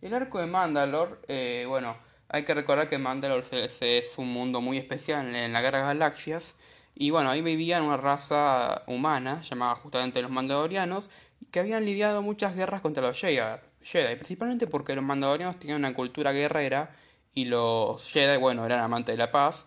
El 0.00 0.14
arco 0.14 0.38
de 0.38 0.46
Mandalore, 0.46 1.16
eh, 1.26 1.64
bueno, 1.66 1.96
hay 2.28 2.44
que 2.44 2.54
recordar 2.54 2.88
que 2.88 2.98
Mandalore 2.98 3.44
es, 3.52 4.18
un 4.18 4.32
mundo 4.32 4.60
muy 4.60 4.78
especial 4.78 5.34
en 5.34 5.52
la 5.52 5.60
Guerra 5.60 5.78
de 5.78 5.84
Galaxias. 5.84 6.54
Y 6.94 7.10
bueno, 7.10 7.30
ahí 7.30 7.42
vivían 7.42 7.82
una 7.82 7.96
raza 7.96 8.82
humana 8.86 9.42
llamada 9.42 9.76
justamente 9.76 10.22
los 10.22 10.30
Mandalorianos, 10.30 11.10
que 11.50 11.60
habían 11.60 11.84
lidiado 11.84 12.22
muchas 12.22 12.54
guerras 12.54 12.80
contra 12.80 13.02
los 13.02 13.18
Jedi, 13.18 13.38
Jedi 13.82 14.16
principalmente 14.16 14.66
porque 14.66 14.94
los 14.94 15.04
Mandalorianos 15.04 15.58
tenían 15.58 15.78
una 15.78 15.94
cultura 15.94 16.32
guerrera 16.32 16.94
y 17.34 17.44
los 17.44 18.04
Jedi, 18.10 18.36
bueno, 18.36 18.66
eran 18.66 18.80
amantes 18.80 19.14
de 19.14 19.18
la 19.18 19.30
paz. 19.30 19.66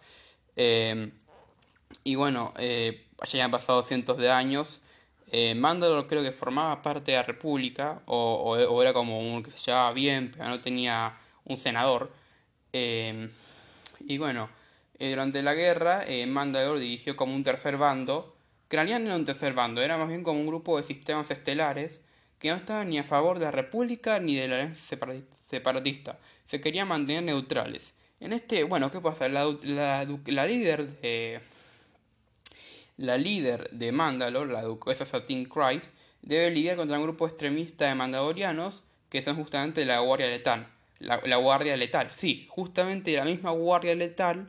Eh, 0.64 1.12
y 2.04 2.16
bueno, 2.16 2.54
eh, 2.60 3.08
ya 3.28 3.46
han 3.46 3.52
pasado 3.52 3.82
cientos 3.84 4.18
de 4.18 4.30
años. 4.30 4.80
Eh, 5.32 5.56
Mandalore 5.56 6.08
creo 6.08 6.24
que 6.24 6.32
formaba 6.32 6.82
parte 6.82 7.12
de 7.12 7.18
la 7.18 7.24
República, 7.24 8.02
o, 8.06 8.82
era 8.82 8.94
como 8.94 9.20
un 9.20 9.44
que 9.44 9.52
se 9.52 9.58
llevaba 9.72 9.92
bien, 9.94 10.32
pero 10.32 10.50
no 10.50 10.62
tenía 10.62 11.18
un 11.46 11.58
senador. 11.58 12.12
Eh, 12.74 13.30
y 14.02 14.18
bueno, 14.18 14.50
eh, 15.00 15.10
durante 15.10 15.42
la 15.42 15.54
guerra, 15.56 16.04
eh, 16.06 16.28
Mandalore 16.28 16.80
dirigió 16.80 17.16
como 17.16 17.36
un 17.36 17.44
tercer 17.44 17.78
bando, 17.78 18.36
no 18.72 18.82
era 18.82 19.16
un 19.16 19.26
tercer 19.26 19.54
bando, 19.54 19.82
era 19.82 19.98
más 19.98 20.08
bien 20.08 20.24
como 20.24 20.40
un 20.40 20.48
grupo 20.48 20.78
de 20.78 20.84
sistemas 20.84 21.30
estelares 21.32 22.02
que 22.40 22.50
no 22.50 22.56
estaban 22.56 22.90
ni 22.90 23.00
a 23.00 23.04
favor 23.04 23.40
de 23.40 23.46
la 23.46 23.52
República 23.52 24.20
ni 24.20 24.36
de 24.36 24.48
la 24.48 24.56
alianza 24.56 24.98
separatista. 25.50 26.20
Se 26.46 26.62
querían 26.62 26.88
mantener 26.88 27.24
neutrales. 27.24 27.94
En 28.22 28.34
este, 28.34 28.64
bueno, 28.64 28.92
¿qué 28.92 29.02
pasa? 29.02 29.28
La, 29.28 29.46
la, 29.64 30.46
líder 30.46 30.88
de 31.02 31.42
la 32.98 33.18
líder 33.18 33.70
de 33.72 33.92
Mandalore, 33.92 34.54
la 34.54 34.62
duquesa 34.62 35.08
Satine 35.08 35.50
Christ, 35.50 35.88
debe 36.22 36.52
lidiar 36.52 36.78
contra 36.78 36.98
un 36.98 37.04
grupo 37.04 37.28
extremista 37.28 37.88
de 37.88 37.96
mandalorianos 37.96 38.84
que 39.10 39.24
son 39.24 39.36
justamente 39.36 39.86
la 39.86 40.00
Guardia 40.00 40.28
Letal. 40.28 40.68
La, 41.00 41.36
Guardia 41.38 41.76
Letal, 41.76 42.12
sí, 42.16 42.46
justamente 42.48 43.12
la 43.14 43.26
misma 43.26 43.50
Guardia 43.50 43.96
Letal 43.96 44.48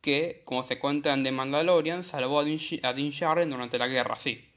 que, 0.00 0.42
como 0.44 0.62
se 0.62 0.78
cuenta 0.78 1.12
en 1.12 1.24
The 1.24 1.32
Mandalorian, 1.32 2.04
salvó 2.04 2.38
a 2.40 2.44
Din, 2.44 2.58
Djarin 2.58 3.50
durante 3.50 3.78
la 3.78 3.88
guerra, 3.88 4.14
sí. 4.14 4.48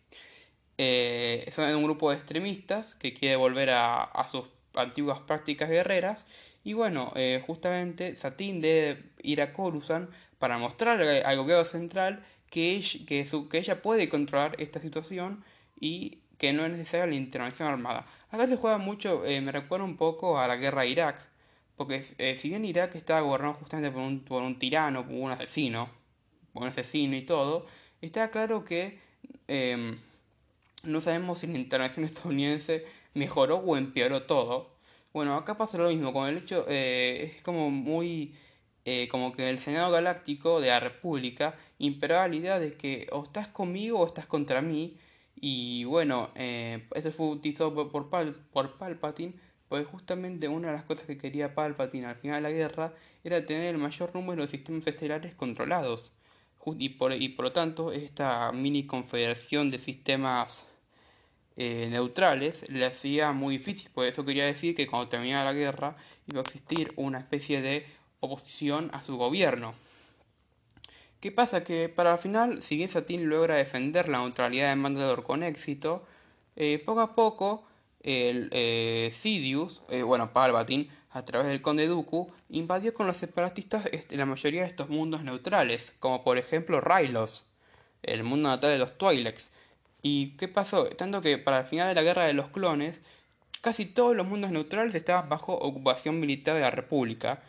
Eh, 0.77 1.51
son 1.55 1.73
un 1.73 1.83
grupo 1.83 2.11
de 2.11 2.17
extremistas 2.17 2.93
que 2.93 3.13
quiere 3.13 3.37
volver 3.37 3.71
a, 3.71 4.27
sus 4.29 4.45
antiguas 4.75 5.19
prácticas 5.21 5.67
guerreras. 5.67 6.27
Y 6.65 6.73
bueno, 6.73 7.13
eh, 7.15 7.43
justamente 7.45 8.15
Satine 8.15 8.59
debe 8.59 9.03
ir 9.21 9.39
a 9.41 9.53
Coruscant 9.53 10.09
para 10.39 10.57
mostrar 10.57 10.99
al 10.99 11.37
gobierno 11.37 11.63
central 11.63 12.25
que 12.49 12.71
ella, 12.71 13.05
que, 13.05 13.25
su, 13.27 13.47
que 13.49 13.59
ella 13.59 13.83
puede 13.83 14.09
controlar 14.09 14.55
esta 14.59 14.79
situación 14.79 15.43
y 15.79 16.19
que 16.39 16.53
no 16.53 16.65
es 16.65 16.71
necesaria 16.71 17.05
la 17.05 17.13
intervención 17.13 17.67
armada. 17.67 18.07
Acá 18.31 18.47
se 18.47 18.57
juega 18.57 18.79
mucho, 18.79 19.23
eh, 19.25 19.41
me 19.41 19.51
recuerda 19.51 19.85
un 19.85 19.95
poco 19.95 20.39
a 20.39 20.47
la 20.47 20.55
guerra 20.57 20.81
de 20.81 20.89
Irak, 20.89 21.23
porque 21.75 22.03
eh, 22.17 22.35
si 22.35 22.49
bien 22.49 22.65
Irak 22.65 22.95
estaba 22.95 23.21
gobernado 23.21 23.53
justamente 23.53 23.91
por 23.91 24.01
un, 24.01 24.21
por 24.21 24.41
un 24.41 24.57
tirano, 24.57 25.05
por 25.05 25.13
un 25.13 25.31
asesino, 25.31 25.89
por 26.51 26.63
un 26.63 26.69
asesino 26.69 27.15
y 27.15 27.21
todo, 27.21 27.67
está 28.01 28.31
claro 28.31 28.65
que 28.65 28.99
em, 29.47 29.99
no 30.83 30.99
sabemos 30.99 31.39
si 31.39 31.47
la 31.47 31.59
intervención 31.59 32.05
estadounidense 32.05 32.85
mejoró 33.13 33.57
o 33.57 33.77
empeoró 33.77 34.23
todo. 34.23 34.74
Bueno, 35.15 35.35
acá 35.37 35.57
pasa 35.57 35.77
lo 35.77 35.87
mismo, 35.87 36.11
con 36.11 36.27
el 36.27 36.39
hecho, 36.39 36.65
eh, 36.67 37.31
es 37.37 37.41
como 37.41 37.71
muy 37.71 38.35
eh, 38.83 39.07
como 39.07 39.31
que 39.31 39.49
el 39.49 39.59
Senado 39.59 39.89
Galáctico 39.89 40.59
de 40.59 40.67
la 40.67 40.81
República 40.81 41.55
imperaba 41.79 42.27
la 42.27 42.35
idea 42.35 42.59
de 42.59 42.73
que 42.73 43.07
o 43.13 43.23
estás 43.23 43.47
conmigo 43.47 43.97
o 44.01 44.07
estás 44.07 44.25
contra 44.25 44.61
mí. 44.61 44.97
Y 45.35 45.85
bueno, 45.85 46.31
eh, 46.35 46.89
esto 46.95 47.13
fue 47.13 47.27
utilizado 47.27 47.73
por, 47.89 48.09
por, 48.09 48.77
Palpatine 48.77 49.35
Porque 49.69 49.85
justamente 49.85 50.49
una 50.49 50.67
de 50.67 50.73
las 50.73 50.83
cosas 50.83 51.05
que 51.05 51.17
quería 51.17 51.55
Palpatine 51.55 52.07
al 52.07 52.17
final 52.17 52.43
de 52.43 52.49
la 52.49 52.53
guerra 52.53 52.93
era 53.23 53.45
tener 53.45 53.73
el 53.73 53.77
mayor 53.77 54.13
número 54.15 54.41
de 54.41 54.49
sistemas 54.49 54.85
estelares 54.85 55.33
controlados. 55.33 56.11
Y 56.77 56.89
por, 56.89 57.13
y 57.13 57.29
por 57.29 57.45
lo 57.45 57.51
tanto, 57.53 57.93
esta 57.93 58.51
mini 58.51 58.85
confederación 58.85 59.71
de 59.71 59.79
sistemas 59.79 60.67
eh, 61.57 61.87
neutrales 61.89 62.69
le 62.69 62.85
hacía 62.85 63.31
muy 63.31 63.57
difícil. 63.57 63.89
Por 63.91 64.05
eso 64.05 64.25
quería 64.25 64.45
decir 64.45 64.75
que 64.75 64.87
cuando 64.87 65.09
terminara 65.09 65.45
la 65.45 65.53
guerra 65.53 65.95
iba 66.27 66.39
a 66.39 66.43
existir 66.43 66.93
una 66.95 67.19
especie 67.19 67.61
de 67.61 67.85
oposición 68.19 68.89
a 68.93 69.01
su 69.03 69.17
gobierno. 69.17 69.75
¿Qué 71.19 71.31
pasa? 71.31 71.63
Que 71.63 71.89
para 71.89 72.13
el 72.13 72.19
final, 72.19 72.61
si 72.61 72.75
bien 72.75 72.89
Satine 72.89 73.25
logra 73.25 73.55
defender 73.55 74.09
la 74.09 74.19
neutralidad 74.19 74.69
de 74.69 74.75
Mandalor 74.75 75.23
con 75.23 75.43
éxito, 75.43 76.05
eh, 76.55 76.81
poco 76.85 77.01
a 77.01 77.15
poco 77.15 77.65
el 78.03 78.49
eh, 78.51 79.11
Sidious, 79.13 79.81
eh, 79.89 80.03
bueno, 80.03 80.31
Palpatine, 80.31 80.87
a 81.09 81.25
través 81.25 81.47
del 81.47 81.61
Conde 81.61 81.87
Dooku, 81.87 82.31
invadió 82.49 82.93
con 82.93 83.07
los 83.07 83.17
separatistas 83.17 83.89
la 84.11 84.25
mayoría 84.25 84.61
de 84.61 84.67
estos 84.67 84.89
mundos 84.89 85.23
neutrales, 85.23 85.93
como 85.99 86.23
por 86.23 86.37
ejemplo 86.37 86.79
Rylos, 86.79 87.45
el 88.03 88.23
mundo 88.23 88.49
natal 88.49 88.71
de 88.71 88.77
los 88.77 88.97
Twi'leks. 88.97 89.49
¿Y 90.07 90.37
qué 90.37 90.47
pasó? 90.47 90.85
Tanto 90.89 91.19
que 91.19 91.39
para 91.39 91.61
el 91.61 91.65
final 91.65 91.87
de 91.87 91.95
la 91.95 92.03
Guerra 92.03 92.25
de 92.25 92.33
los 92.33 92.49
Clones, 92.49 93.01
casi 93.61 93.87
todos 93.87 94.15
los 94.15 94.27
mundos 94.27 94.51
neutrales 94.51 94.93
estaban 94.93 95.29
bajo 95.29 95.55
ocupación 95.55 96.19
militar 96.19 96.53
de 96.53 96.61
la 96.61 96.69
República, 96.69 97.41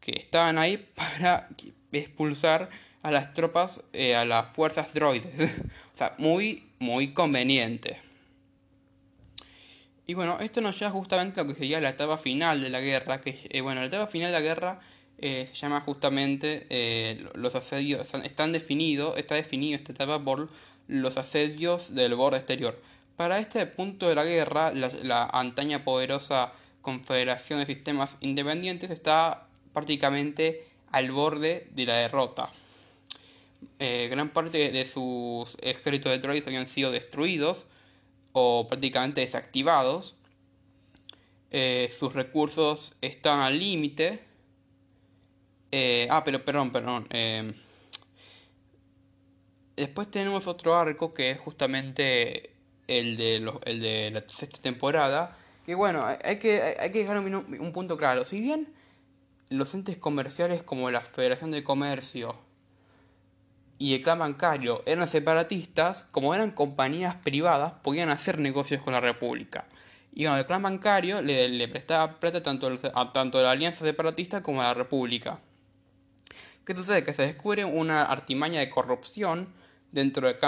que 0.00 0.12
estaban 0.12 0.56
ahí 0.56 0.78
para 0.94 1.50
expulsar 1.92 2.70
a 3.02 3.10
las 3.10 3.34
tropas, 3.34 3.82
eh, 3.92 4.16
a 4.16 4.24
las 4.24 4.48
fuerzas 4.56 4.94
droides. 4.94 5.34
o 5.94 5.98
sea, 5.98 6.14
muy, 6.16 6.70
muy 6.78 7.12
conveniente. 7.12 8.00
Y 10.06 10.14
bueno, 10.14 10.38
esto 10.40 10.62
nos 10.62 10.78
lleva 10.78 10.90
justamente 10.90 11.40
a 11.40 11.44
lo 11.44 11.50
que 11.50 11.56
sería 11.56 11.78
la 11.78 11.90
etapa 11.90 12.16
final 12.16 12.62
de 12.62 12.70
la 12.70 12.80
guerra, 12.80 13.20
que 13.20 13.38
eh, 13.50 13.60
bueno, 13.60 13.82
la 13.82 13.88
etapa 13.88 14.06
final 14.06 14.28
de 14.28 14.32
la 14.32 14.40
guerra 14.40 14.80
eh, 15.18 15.46
se 15.46 15.54
llama 15.56 15.82
justamente 15.82 17.18
los 17.34 17.54
asedios, 17.54 18.14
están 18.14 18.52
definidos, 18.52 19.18
está 19.18 19.34
definido 19.34 19.76
esta 19.76 19.92
etapa 19.92 20.18
por 20.24 20.48
los 20.88 21.16
asedios 21.16 21.94
del 21.94 22.14
borde 22.14 22.38
exterior. 22.38 22.80
Para 23.16 23.38
este 23.38 23.64
punto 23.66 24.08
de 24.08 24.14
la 24.14 24.24
guerra, 24.24 24.72
la, 24.72 25.24
antaña 25.32 25.84
poderosa 25.84 26.52
Confederación 26.82 27.60
de 27.60 27.66
Sistemas 27.66 28.16
Independientes 28.20 28.90
está 28.90 29.46
prácticamente 29.72 30.64
al 30.90 31.10
borde 31.10 31.68
de 31.72 31.86
la 31.86 31.94
derrota. 31.96 32.50
Eh, 33.78 34.08
gran 34.10 34.30
parte 34.30 34.70
de 34.70 34.84
sus 34.84 35.56
ejércitos 35.60 36.12
de 36.12 36.18
droides 36.18 36.46
habían 36.46 36.68
sido 36.68 36.90
destruidos 36.90 37.66
o 38.32 38.66
prácticamente 38.68 39.20
desactivados. 39.20 40.14
Eh, 41.50 41.92
sus 41.96 42.12
recursos 42.14 42.94
están 43.02 43.40
al 43.40 43.58
límite. 43.58 44.20
Eh, 45.72 46.06
ah, 46.08 46.22
pero 46.24 46.44
perdón, 46.44 46.70
perdón. 46.70 47.08
Después 49.78 50.10
tenemos 50.10 50.48
otro 50.48 50.76
arco 50.76 51.14
que 51.14 51.30
es 51.30 51.38
justamente 51.38 52.50
el 52.88 53.16
de, 53.16 54.10
la 54.10 54.24
sexta 54.26 54.60
temporada. 54.60 55.36
Que 55.64 55.76
bueno, 55.76 56.04
hay 56.24 56.36
que, 56.38 56.74
hay 56.80 56.90
que 56.90 56.98
dejar 57.00 57.18
un, 57.18 57.72
punto 57.72 57.96
claro. 57.96 58.24
Si 58.24 58.40
bien 58.40 58.72
los 59.50 59.72
entes 59.74 59.96
comerciales 59.96 60.64
como 60.64 60.90
la 60.90 61.00
Federación 61.00 61.52
de 61.52 61.62
Comercio 61.62 62.34
y 63.78 63.94
el 63.94 64.02
clan 64.02 64.18
bancario 64.18 64.82
eran 64.84 65.06
separatistas, 65.06 66.02
como 66.10 66.34
eran 66.34 66.50
compañías 66.50 67.14
privadas, 67.14 67.74
podían 67.84 68.08
hacer 68.08 68.38
negocios 68.38 68.82
con 68.82 68.94
la 68.94 69.00
República. 69.00 69.66
Y 70.12 70.24
bueno, 70.24 70.38
el 70.38 70.46
clan 70.46 70.62
bancario 70.62 71.22
le, 71.22 71.68
prestaba 71.68 72.18
plata 72.18 72.42
tanto 72.42 72.68
a 72.94 73.12
tanto 73.12 73.38
a 73.38 73.42
la 73.42 73.52
alianza 73.52 73.84
separatista 73.84 74.42
como 74.42 74.60
a 74.60 74.64
la 74.64 74.74
República. 74.74 75.38
¿Qué 76.64 76.74
sucede? 76.74 77.04
Que 77.04 77.14
se 77.14 77.22
descubre 77.22 77.64
una 77.64 78.02
artimaña 78.02 78.58
de 78.58 78.68
corrupción 78.68 79.56
dentro 79.92 80.26
del 80.26 80.38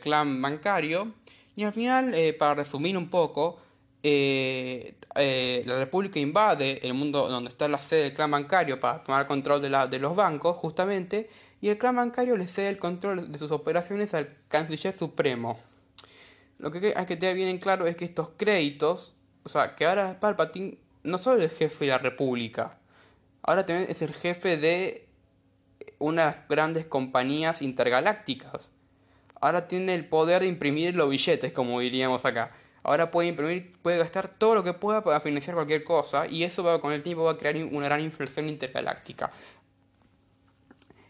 clan, 0.00 0.42
bancario. 0.42 1.12
Y 1.56 1.64
al 1.64 1.72
final, 1.72 2.14
eh, 2.14 2.32
para 2.32 2.54
resumir 2.54 2.96
un 2.96 3.08
poco, 3.08 3.58
eh, 4.02 4.94
eh, 5.14 5.62
la 5.66 5.78
República 5.78 6.18
invade 6.18 6.86
el 6.86 6.94
mundo 6.94 7.28
donde 7.28 7.48
está 7.50 7.68
la 7.68 7.78
sede 7.78 8.04
del 8.04 8.14
clan 8.14 8.30
bancario 8.30 8.78
para 8.80 9.02
tomar 9.02 9.26
control 9.26 9.62
de 9.62 9.98
los 9.98 10.16
bancos, 10.16 10.56
justamente, 10.56 11.30
y 11.60 11.68
el 11.68 11.78
clan 11.78 11.96
bancario 11.96 12.36
le 12.36 12.46
cede 12.46 12.68
el 12.68 12.78
control 12.78 13.32
de 13.32 13.38
sus 13.38 13.50
operaciones 13.50 14.12
al 14.14 14.36
canciller 14.48 14.96
supremo. 14.96 15.58
Lo 16.58 16.70
que 16.70 16.92
hay 16.96 17.06
que 17.06 17.16
tener 17.16 17.34
bien 17.34 17.48
en 17.48 17.58
claro 17.58 17.86
es 17.86 17.96
que 17.96 18.04
estos 18.04 18.30
créditos, 18.36 19.14
o 19.42 19.48
sea, 19.48 19.74
que 19.74 19.86
ahora 19.86 20.18
Palpatine 20.20 20.78
no 21.02 21.18
solo 21.18 21.42
es 21.42 21.52
el 21.52 21.56
jefe 21.56 21.86
de 21.86 21.90
la 21.92 21.98
República, 21.98 22.78
ahora 23.42 23.64
también 23.64 23.90
es 23.90 24.02
el 24.02 24.12
jefe 24.12 24.56
de 24.56 25.08
unas 26.04 26.36
grandes 26.48 26.84
compañías 26.84 27.62
intergalácticas. 27.62 28.70
Ahora 29.40 29.68
tiene 29.68 29.94
el 29.94 30.06
poder 30.06 30.42
de 30.42 30.48
imprimir 30.48 30.94
los 30.94 31.08
billetes, 31.08 31.52
como 31.52 31.80
diríamos 31.80 32.24
acá. 32.26 32.52
Ahora 32.82 33.10
puede 33.10 33.28
imprimir, 33.28 33.72
puede 33.80 33.96
gastar 33.96 34.28
todo 34.28 34.54
lo 34.54 34.64
que 34.64 34.74
pueda 34.74 35.02
para 35.02 35.20
financiar 35.20 35.54
cualquier 35.54 35.82
cosa 35.82 36.26
y 36.26 36.44
eso 36.44 36.80
con 36.80 36.92
el 36.92 37.02
tiempo 37.02 37.24
va 37.24 37.32
a 37.32 37.38
crear 37.38 37.56
una 37.56 37.86
gran 37.86 38.00
inflación 38.00 38.50
intergaláctica. 38.50 39.30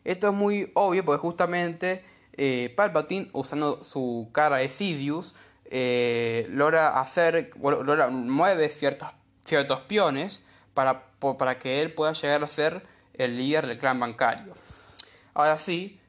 Esto 0.04 0.28
es 0.28 0.34
muy 0.34 0.70
obvio 0.74 1.04
porque 1.04 1.20
justamente 1.20 2.04
eh, 2.34 2.72
Palpatine, 2.76 3.30
usando 3.32 3.82
su 3.82 4.28
cara 4.32 4.58
de 4.58 4.68
Sidious, 4.68 5.34
eh, 5.64 6.46
logra 6.50 7.00
hacer, 7.00 7.50
logra, 7.60 8.08
mueve 8.10 8.68
ciertos, 8.68 9.08
ciertos 9.44 9.80
piones 9.80 10.42
para, 10.72 11.06
para 11.38 11.58
que 11.58 11.82
él 11.82 11.92
pueda 11.92 12.12
llegar 12.12 12.44
a 12.44 12.46
ser 12.46 12.82
el 13.14 13.36
líder 13.36 13.66
del 13.66 13.78
clan 13.78 13.98
bancario. 13.98 14.54
Ahora 15.34 15.58
sí, 15.58 16.00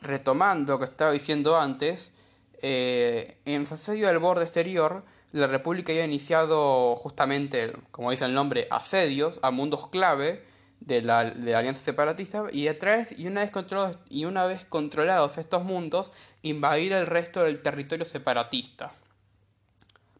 retomando 0.00 0.74
lo 0.74 0.78
que 0.78 0.84
estaba 0.84 1.12
diciendo 1.12 1.58
antes, 1.58 2.12
eh, 2.60 3.38
en 3.44 3.62
el 3.62 3.72
asedio 3.72 4.08
del 4.08 4.18
borde 4.18 4.44
exterior, 4.44 5.04
la 5.32 5.46
República 5.48 5.92
había 5.92 6.04
iniciado 6.04 6.94
justamente, 6.96 7.72
como 7.90 8.10
dice 8.10 8.24
el 8.24 8.34
nombre, 8.34 8.68
asedios 8.70 9.40
a 9.42 9.50
mundos 9.50 9.88
clave 9.88 10.44
de 10.80 11.02
la, 11.02 11.20
Alianza 11.20 11.82
Separatista 11.82 12.44
y 12.52 12.68
a 12.68 12.78
través, 12.78 13.18
y 13.18 13.26
una, 13.26 13.40
vez 13.40 13.50
controlados, 13.50 13.98
y 14.08 14.26
una 14.26 14.44
vez 14.44 14.64
controlados 14.66 15.38
estos 15.38 15.64
mundos, 15.64 16.12
invadir 16.42 16.92
el 16.92 17.06
resto 17.06 17.42
del 17.42 17.62
territorio 17.62 18.04
separatista. 18.04 18.92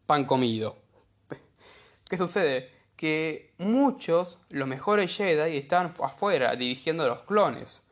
Pan 0.05 0.25
comido. 0.25 0.77
¿Qué 2.09 2.17
sucede? 2.17 2.71
Que 2.95 3.53
muchos, 3.57 4.39
los 4.49 4.67
mejores 4.67 5.15
Jedi, 5.15 5.57
estaban 5.57 5.93
afuera 6.01 6.55
dirigiendo 6.55 7.07
los 7.07 7.21
clones. 7.23 7.84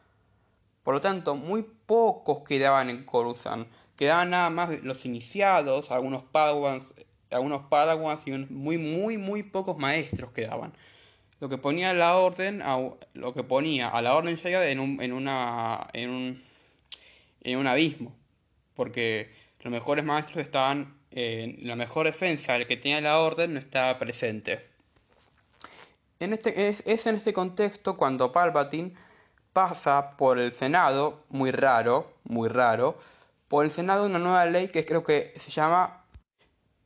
Por 0.83 0.93
lo 0.93 1.01
tanto, 1.01 1.35
muy 1.35 1.63
pocos 1.63 2.43
quedaban 2.43 2.89
en 2.89 3.05
Coruscant. 3.05 3.67
Quedaban 3.95 4.31
nada 4.31 4.49
más 4.49 4.69
los 4.83 5.05
iniciados, 5.05 5.91
algunos 5.91 6.23
padawans, 6.23 6.93
algunos 7.31 7.65
padawans 7.67 8.21
y 8.27 8.31
muy, 8.31 8.77
muy, 8.77 9.17
muy 9.17 9.43
pocos 9.43 9.77
maestros 9.77 10.31
quedaban. 10.31 10.73
Lo 11.39 11.49
que 11.49 11.57
ponía 11.57 11.93
la 11.93 12.17
orden, 12.17 12.61
a, 12.61 12.77
lo 13.13 13.33
que 13.33 13.43
ponía 13.43 13.89
a 13.89 14.01
la 14.01 14.15
orden 14.15 14.37
Jedi 14.37 14.71
en 14.71 14.79
un, 14.79 15.01
en 15.01 15.13
una, 15.13 15.87
en 15.93 16.09
un, 16.09 16.43
en 17.41 17.57
un 17.57 17.67
abismo. 17.67 18.15
Porque 18.75 19.31
los 19.61 19.71
mejores 19.71 20.03
maestros 20.03 20.43
estaban, 20.43 20.97
en 21.11 21.67
la 21.67 21.75
mejor 21.75 22.07
defensa, 22.07 22.55
el 22.55 22.67
que 22.67 22.75
tenía 22.75 22.99
la 22.99 23.19
orden 23.19 23.53
no 23.53 23.59
estaba 23.59 23.99
presente. 23.99 24.67
En 26.19 26.33
este, 26.33 26.69
es, 26.69 26.81
es 26.85 27.05
en 27.07 27.15
este 27.15 27.33
contexto 27.33 27.97
cuando 27.97 28.31
Palpatine 28.31 28.93
pasa 29.53 30.17
por 30.17 30.39
el 30.39 30.53
Senado, 30.55 31.23
muy 31.29 31.51
raro, 31.51 32.11
muy 32.23 32.49
raro, 32.49 32.97
por 33.47 33.65
el 33.65 33.71
Senado 33.71 34.05
una 34.05 34.19
nueva 34.19 34.45
ley 34.45 34.69
que 34.69 34.85
creo 34.85 35.03
que 35.03 35.33
se 35.37 35.51
llama 35.51 36.03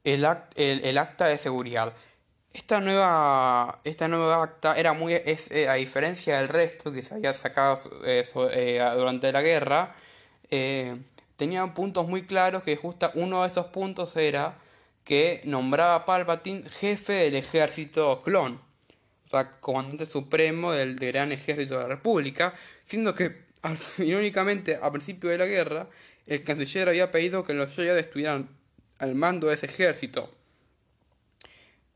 el, 0.04 0.26
Acta 0.98 1.26
de 1.26 1.38
Seguridad. 1.38 1.94
Esta 2.54 2.82
nueva, 2.82 3.80
esta 3.84 4.08
nueva 4.08 4.44
acta 4.44 4.76
era 4.78 4.94
muy, 4.94 5.14
es, 5.14 5.52
eh, 5.52 5.70
a 5.70 5.76
diferencia 5.76 6.38
del 6.38 6.50
resto 6.50 6.92
que 6.92 7.02
se 7.02 7.16
había 7.16 7.34
sacado 7.34 7.80
eh, 8.06 8.26
eh, 8.52 8.92
durante 8.96 9.32
la 9.32 9.42
guerra, 9.42 9.96
tenía 11.36 11.66
puntos 11.74 12.08
muy 12.08 12.24
claros 12.24 12.64
que 12.64 12.76
justo 12.76 13.12
uno 13.16 13.44
de 13.44 13.50
esos 13.50 13.68
puntos 13.68 14.16
era 14.16 14.56
que 15.04 15.42
nombraba 15.46 15.96
a 15.96 16.06
Palpatine 16.06 16.68
jefe 16.68 17.14
del 17.14 17.36
ejército 17.36 18.22
clon 18.24 18.67
o 19.28 19.30
sea, 19.30 19.60
comandante 19.60 20.06
supremo 20.06 20.72
del, 20.72 20.96
gran 20.96 21.32
ejército 21.32 21.76
de 21.76 21.82
la 21.82 21.88
República, 21.88 22.54
siendo 22.86 23.14
que, 23.14 23.44
irónicamente, 23.98 24.80
a 24.82 24.92
principio 24.92 25.30
de 25.30 25.38
la 25.38 25.46
guerra, 25.46 25.90
el 26.26 26.44
canciller 26.44 26.90
había 26.90 27.12
pedido 27.12 27.44
que 27.44 27.54
los 27.54 27.74
Jedi 27.74 28.00
estuvieran 28.00 28.50
al 29.00 29.16
mando 29.16 29.48
de 29.48 29.56
ese 29.56 29.66
ejército. 29.66 30.34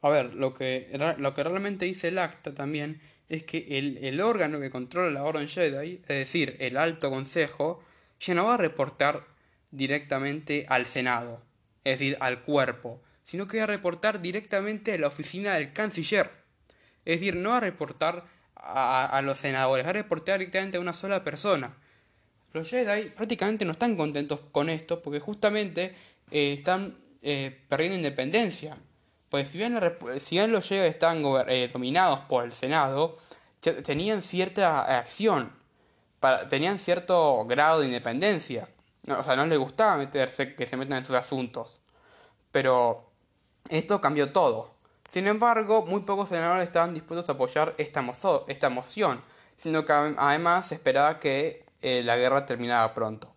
A 0.01 0.09
ver, 0.09 0.33
lo 0.33 0.53
que, 0.53 0.89
lo 1.17 1.33
que 1.33 1.43
realmente 1.43 1.85
dice 1.85 2.09
el 2.09 2.17
acta 2.17 2.53
también 2.53 3.01
es 3.29 3.43
que 3.43 3.65
el, 3.77 3.99
el 4.03 4.19
órgano 4.19 4.59
que 4.59 4.69
controla 4.69 5.11
la 5.11 5.23
Orden 5.23 5.47
Jedi, 5.47 6.01
es 6.01 6.17
decir, 6.17 6.57
el 6.59 6.75
Alto 6.75 7.09
Consejo, 7.09 7.83
ya 8.19 8.33
no 8.33 8.45
va 8.45 8.55
a 8.55 8.57
reportar 8.57 9.25
directamente 9.71 10.65
al 10.67 10.85
Senado, 10.85 11.41
es 11.83 11.99
decir, 11.99 12.17
al 12.19 12.41
cuerpo, 12.41 13.01
sino 13.23 13.47
que 13.47 13.61
a 13.61 13.67
reportar 13.67 14.21
directamente 14.21 14.93
a 14.93 14.97
la 14.97 15.07
oficina 15.07 15.53
del 15.53 15.71
canciller. 15.71 16.40
Es 17.05 17.19
decir, 17.19 17.35
no 17.35 17.53
a 17.53 17.59
reportar 17.59 18.25
a, 18.55 19.21
los 19.23 19.39
senadores, 19.39 19.85
a 19.87 19.93
reportar 19.93 20.39
directamente 20.39 20.77
a 20.77 20.81
una 20.81 20.93
sola 20.93 21.23
persona. 21.23 21.75
Los 22.53 22.69
Jedi 22.69 23.09
prácticamente 23.09 23.65
no 23.65 23.71
están 23.71 23.95
contentos 23.95 24.39
con 24.51 24.69
esto 24.69 25.01
porque 25.01 25.19
justamente 25.19 25.95
eh, 26.29 26.53
están 26.53 26.97
eh, 27.21 27.59
perdiendo 27.69 27.95
independencia. 27.95 28.77
Pues 29.29 29.47
si 29.47 29.57
bien, 29.57 29.79
si 30.19 30.35
bien 30.35 30.51
los 30.51 30.67
Jedi 30.67 30.87
están 30.87 31.23
eh, 31.47 31.69
dominados 31.71 32.19
por 32.21 32.43
el 32.43 32.51
Senado, 32.51 33.17
tenían 33.61 34.21
cierta 34.21 34.97
acción, 34.97 35.53
tenían 36.49 36.77
cierto 36.77 37.45
grado 37.45 37.79
de 37.79 37.87
independencia. 37.87 38.67
O 39.07 39.23
sea, 39.23 39.35
no 39.35 39.45
les 39.47 39.57
gustaba 39.57 39.97
meterse, 39.97 40.55
que 40.55 40.67
se 40.67 40.77
metan 40.77 40.99
en 40.99 41.05
sus 41.05 41.15
asuntos. 41.15 41.79
Pero 42.51 43.09
esto 43.69 44.01
cambió 44.01 44.31
todo. 44.31 44.75
Sin 45.11 45.27
embargo, 45.27 45.85
muy 45.85 46.01
pocos 46.01 46.29
senadores 46.29 46.63
estaban 46.63 46.93
dispuestos 46.93 47.27
a 47.27 47.33
apoyar 47.33 47.75
esta, 47.77 48.01
esta 48.47 48.69
moción, 48.69 49.21
sino 49.57 49.83
que 49.83 49.91
además 49.91 50.67
se 50.67 50.75
esperaba 50.75 51.19
que 51.19 51.65
eh, 51.81 52.01
la 52.05 52.15
guerra 52.15 52.45
terminara 52.45 52.93
pronto. 52.93 53.33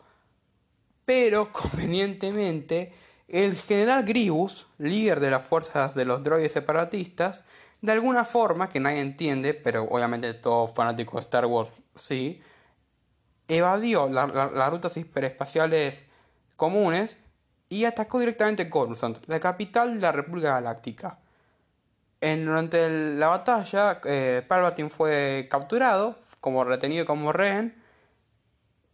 Pero, 1.05 1.53
convenientemente, 1.53 2.93
el 3.27 3.57
general 3.57 4.05
Grievous, 4.05 4.69
líder 4.79 5.19
de 5.19 5.31
las 5.31 5.45
fuerzas 5.49 5.97
de 5.97 6.05
los 6.05 6.23
droides 6.23 6.53
separatistas, 6.53 7.43
de 7.83 7.91
alguna 7.91 8.25
forma 8.25 8.69
que 8.69 8.79
nadie 8.79 9.01
entiende, 9.01 9.53
pero 9.53 9.83
obviamente 9.83 10.33
todo 10.33 10.69
fanático 10.69 11.17
de 11.17 11.23
Star 11.25 11.47
Wars 11.47 11.71
sí, 11.97 12.41
evadió 13.49 14.09
las 14.09 14.71
rutas 14.71 14.97
hiperespaciales 14.97 16.05
comunes 16.55 17.19
y 17.69 17.85
atacó 17.85 18.21
directamente 18.21 18.71
Coruscant, 18.71 19.19
la 19.27 19.41
capital 19.41 19.97
de 19.97 20.01
la 20.01 20.13
República 20.13 20.53
Galáctica. 20.53 21.19
En, 22.21 22.47
durante 22.47 23.17
la 23.17 23.29
batalla, 23.29 24.01
eh, 24.05 24.43
Palpatine 24.47 24.89
fue 24.89 25.47
capturado, 25.51 26.19
como 26.41 26.65
retenido 26.65 27.05
como 27.05 27.33
rehén, 27.33 27.83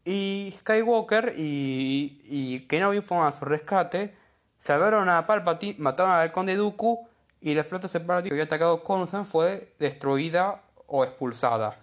y 0.04 0.52
Skywalker 0.58 1.34
y, 1.36 2.20
y 2.24 2.60
Kenobi 2.66 3.00
fueron 3.00 3.26
a 3.26 3.32
su 3.32 3.44
rescate, 3.44 4.16
salvaron 4.58 5.08
a 5.08 5.26
Palpatine, 5.26 5.76
mataron 5.78 6.12
al 6.12 6.32
conde 6.32 6.56
Dooku 6.56 7.08
y 7.40 7.54
la 7.54 7.64
flota 7.64 7.88
separativa 7.88 8.28
que 8.28 8.34
había 8.34 8.44
atacado 8.44 8.82
Coruscant 8.84 9.26
fue 9.26 9.74
destruida 9.78 10.62
o 10.86 11.04
expulsada. 11.04 11.78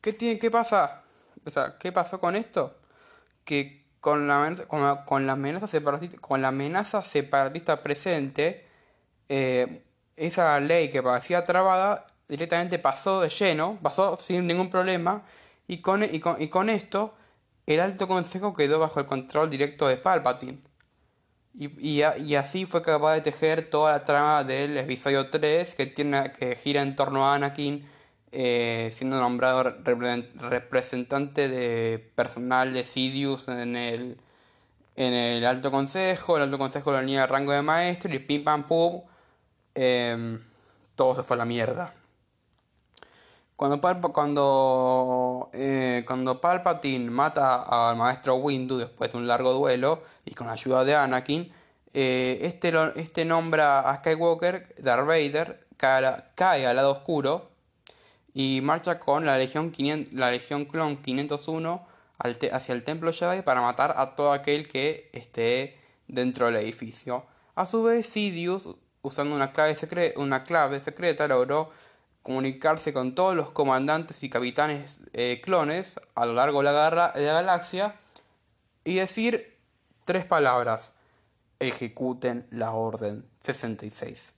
¿Qué, 0.00 0.12
tiene, 0.12 0.38
qué 0.38 0.50
pasa? 0.50 1.02
O 1.44 1.50
sea, 1.50 1.76
¿qué 1.78 1.92
pasó 1.92 2.18
con 2.18 2.36
esto? 2.36 2.76
Que 3.44 3.84
con 4.00 4.28
la, 4.28 4.54
con 5.04 5.26
la, 5.26 5.32
amenaza, 5.32 5.66
separatista, 5.66 6.18
con 6.20 6.40
la 6.40 6.48
amenaza 6.48 7.02
separatista 7.02 7.82
presente, 7.82 8.65
eh, 9.28 9.82
esa 10.16 10.58
ley 10.60 10.90
que 10.90 11.02
parecía 11.02 11.44
trabada 11.44 12.06
directamente 12.28 12.78
pasó 12.78 13.20
de 13.20 13.28
lleno, 13.28 13.78
pasó 13.82 14.16
sin 14.18 14.46
ningún 14.46 14.70
problema, 14.70 15.22
y 15.68 15.78
con, 15.78 16.02
y 16.02 16.20
con, 16.20 16.40
y 16.40 16.48
con 16.48 16.70
esto 16.70 17.14
el 17.66 17.80
Alto 17.80 18.06
Consejo 18.08 18.54
quedó 18.54 18.78
bajo 18.78 19.00
el 19.00 19.06
control 19.06 19.50
directo 19.50 19.88
de 19.88 19.96
Palpatine. 19.96 20.58
Y, 21.58 22.02
y, 22.02 22.34
así 22.34 22.66
fue 22.66 22.82
capaz 22.82 23.14
de 23.14 23.22
tejer 23.22 23.70
toda 23.70 23.92
la 23.92 24.04
trama 24.04 24.44
del 24.44 24.76
episodio 24.76 25.30
3 25.30 25.74
que, 25.74 25.86
tiene, 25.86 26.30
que 26.32 26.54
gira 26.54 26.82
en 26.82 26.94
torno 26.94 27.26
a 27.26 27.34
Anakin 27.34 27.88
eh, 28.38 28.90
siendo 28.92 29.18
nombrado 29.18 29.62
representante 29.62 31.48
de 31.48 31.98
personal 32.14 32.74
de 32.74 32.84
Sidious 32.84 33.48
en 33.48 33.74
el, 33.74 34.18
en 34.96 35.14
el 35.14 35.46
Alto 35.46 35.70
Consejo. 35.70 36.36
El 36.36 36.42
Alto 36.42 36.58
Consejo 36.58 36.92
lo 36.92 37.00
niega 37.00 37.26
rango 37.26 37.52
de 37.52 37.62
maestro 37.62 38.14
y 38.14 38.18
pim 38.18 38.44
pam 38.44 38.64
pum, 38.64 39.00
em, 39.76 40.42
todo 40.96 41.14
se 41.14 41.22
fue 41.22 41.36
a 41.36 41.38
la 41.38 41.44
mierda. 41.44 41.94
Cuando, 43.56 43.80
cuando, 44.12 45.50
eh, 45.54 46.04
cuando 46.06 46.40
Palpatine 46.40 47.10
mata 47.10 47.62
al 47.88 47.96
maestro 47.96 48.34
Windu 48.36 48.76
después 48.76 49.10
de 49.12 49.18
un 49.18 49.26
largo 49.26 49.52
duelo 49.54 50.02
y 50.26 50.34
con 50.34 50.46
la 50.46 50.54
ayuda 50.54 50.84
de 50.84 50.94
Anakin, 50.94 51.50
eh, 51.94 52.38
este, 52.42 52.72
este 52.96 53.24
nombra 53.24 53.80
a 53.80 53.96
Skywalker, 53.96 54.74
Darth 54.78 55.06
Vader, 55.06 55.60
cae, 55.78 56.24
cae 56.34 56.66
al 56.66 56.76
lado 56.76 56.92
oscuro 56.92 57.50
y 58.34 58.60
marcha 58.62 58.98
con 58.98 59.24
la 59.24 59.38
Legión, 59.38 59.72
la 60.12 60.30
Legión 60.30 60.66
Clon 60.66 60.98
501 60.98 61.86
hacia 62.18 62.74
el 62.74 62.84
Templo 62.84 63.12
Jedi 63.12 63.40
para 63.42 63.62
matar 63.62 63.94
a 63.96 64.14
todo 64.14 64.32
aquel 64.32 64.68
que 64.68 65.08
esté 65.14 65.78
dentro 66.08 66.46
del 66.46 66.56
edificio. 66.56 67.24
A 67.54 67.64
su 67.64 67.82
vez, 67.82 68.06
Sidious, 68.06 68.68
usando 69.06 69.34
una 69.34 69.52
clave, 69.52 70.14
una 70.16 70.42
clave 70.44 70.80
secreta, 70.80 71.28
logró 71.28 71.70
comunicarse 72.22 72.92
con 72.92 73.14
todos 73.14 73.36
los 73.36 73.50
comandantes 73.50 74.22
y 74.24 74.28
capitanes 74.28 74.98
eh, 75.12 75.40
clones 75.42 76.00
a 76.16 76.26
lo 76.26 76.32
largo 76.32 76.58
de 76.58 76.64
la, 76.64 77.12
de 77.14 77.24
la 77.24 77.32
galaxia 77.34 77.94
y 78.84 78.96
decir 78.96 79.56
tres 80.04 80.24
palabras. 80.24 80.92
Ejecuten 81.58 82.46
la 82.50 82.72
Orden 82.72 83.24
66. 83.42 84.34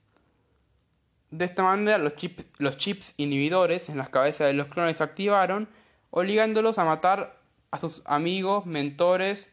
De 1.31 1.45
esta 1.45 1.63
manera 1.63 1.97
los 1.97 2.13
los 2.59 2.77
chips 2.77 3.13
inhibidores 3.17 3.89
en 3.89 3.97
las 3.97 4.09
cabezas 4.09 4.47
de 4.47 4.53
los 4.53 4.67
clones 4.67 4.97
se 4.97 5.03
activaron, 5.03 5.67
obligándolos 6.11 6.77
a 6.77 6.85
matar 6.85 7.39
a 7.71 7.79
sus 7.79 8.01
amigos, 8.05 8.65
mentores 8.65 9.49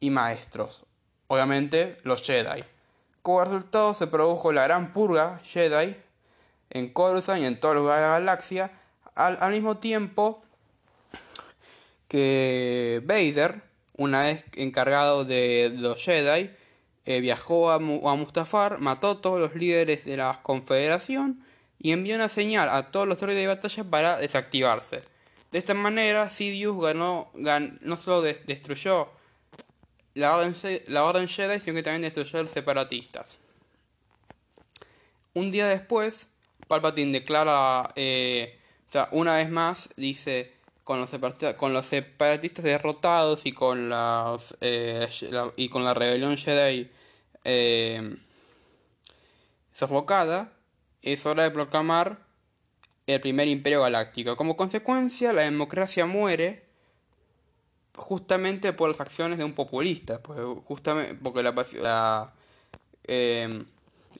y 0.00 0.10
maestros. 0.10 0.84
Obviamente 1.28 1.98
los 2.02 2.22
Jedi. 2.22 2.64
Como 3.28 3.44
resultado 3.44 3.92
se 3.92 4.06
produjo 4.06 4.54
la 4.54 4.64
gran 4.64 4.94
purga 4.94 5.38
Jedi 5.44 5.94
en 6.70 6.88
Coruscant 6.88 7.42
y 7.42 7.44
en 7.44 7.60
todos 7.60 7.74
los 7.74 7.82
lugares 7.82 8.04
de 8.04 8.08
la 8.08 8.18
galaxia, 8.20 8.70
al, 9.14 9.50
mismo 9.50 9.76
tiempo 9.76 10.42
que 12.08 13.02
Vader, 13.04 13.60
una 13.98 14.22
vez 14.22 14.46
encargado 14.54 15.26
de 15.26 15.74
los 15.76 16.02
Jedi, 16.02 16.50
eh, 17.04 17.20
viajó 17.20 17.70
a, 17.70 17.78
Mustafar, 17.78 18.78
mató 18.78 19.10
a 19.10 19.20
todos 19.20 19.38
los 19.38 19.54
líderes 19.54 20.06
de 20.06 20.16
la 20.16 20.40
confederación 20.42 21.44
y 21.78 21.92
envió 21.92 22.14
una 22.14 22.30
señal 22.30 22.70
a 22.70 22.90
todos 22.90 23.06
los 23.06 23.20
droides 23.20 23.42
de 23.42 23.46
batalla 23.46 23.84
para 23.84 24.16
desactivarse. 24.16 25.02
De 25.52 25.58
esta 25.58 25.74
manera, 25.74 26.30
Sidious 26.30 26.80
ganó, 26.80 27.30
no 27.34 27.96
solo 27.98 28.22
destruyó 28.22 29.10
la 30.18 30.36
orden, 30.36 30.54
la 30.88 31.04
orden 31.04 31.28
Jedi, 31.28 31.60
sino 31.60 31.76
que 31.76 31.82
también 31.82 32.02
destruyó 32.02 32.42
los 32.42 32.50
separatistas. 32.50 33.38
Un 35.34 35.50
día 35.52 35.68
después, 35.68 36.26
Palpatine 36.66 37.12
declara, 37.12 37.90
eh, 37.94 38.58
o 38.88 38.92
sea, 38.92 39.08
una 39.12 39.36
vez 39.36 39.48
más, 39.48 39.88
dice, 39.96 40.52
con 40.82 41.00
los, 41.00 41.10
separatistas, 41.10 41.54
con 41.54 41.72
los 41.72 41.86
separatistas 41.86 42.64
derrotados 42.64 43.46
y 43.46 43.52
con, 43.52 43.88
las, 43.88 44.56
eh, 44.60 45.08
y 45.56 45.68
con 45.68 45.84
la 45.84 45.94
rebelión 45.94 46.36
Jedi 46.36 46.90
eh, 47.44 48.16
sofocada, 49.72 50.52
es 51.02 51.24
hora 51.26 51.44
de 51.44 51.50
proclamar 51.52 52.18
el 53.06 53.20
primer 53.20 53.46
imperio 53.46 53.82
galáctico. 53.82 54.36
Como 54.36 54.56
consecuencia, 54.56 55.32
la 55.32 55.42
democracia 55.42 56.06
muere 56.06 56.67
justamente 57.98 58.72
por 58.72 58.88
las 58.88 59.00
acciones 59.00 59.38
de 59.38 59.44
un 59.44 59.52
populista, 59.52 60.22
pues 60.22 60.38
justamente 60.64 61.14
porque 61.14 61.42
la, 61.42 62.32
eh, 63.04 63.64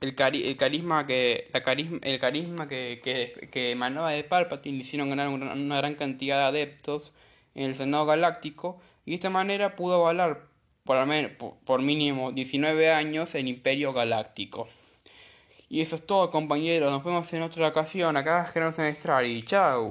el, 0.01 0.15
carisma 0.15 1.07
que 1.07 1.51
la 1.53 1.63
carisma, 1.63 1.99
el 2.03 2.19
carisma 2.19 2.69
que, 2.69 3.01
que, 3.03 3.49
que 3.51 3.71
emanaba 3.73 4.11
de 4.11 4.25
Palpatine 4.25 4.79
hicieron 4.79 5.11
ganar 5.11 5.29
una, 5.29 5.77
gran 5.79 5.95
cantidad 5.95 6.39
de 6.39 6.45
adeptos 6.45 7.13
en 7.55 7.65
el 7.65 7.75
Senado 7.75 8.07
Galáctico 8.07 8.81
y 9.05 9.13
de 9.13 9.17
esta 9.17 9.31
manera 9.31 9.77
pudo 9.77 9.95
avalar 9.95 10.47
por, 10.85 10.99
por 11.65 11.83
mínimo 11.83 12.33
19 12.33 12.91
años 12.91 13.35
el 13.35 13.49
Imperio 13.49 13.93
Galáctico. 13.93 14.69
Y 15.71 15.83
eso 15.83 15.97
es 15.97 16.07
todo 16.07 16.31
compañeros, 16.31 16.91
nos 16.91 17.05
vemos 17.05 17.31
en 17.35 17.43
otra 17.43 17.69
ocasión, 17.69 18.17
acá 18.17 18.45
Gerardo 18.45 19.27
y 19.27 19.43
chao. 19.45 19.87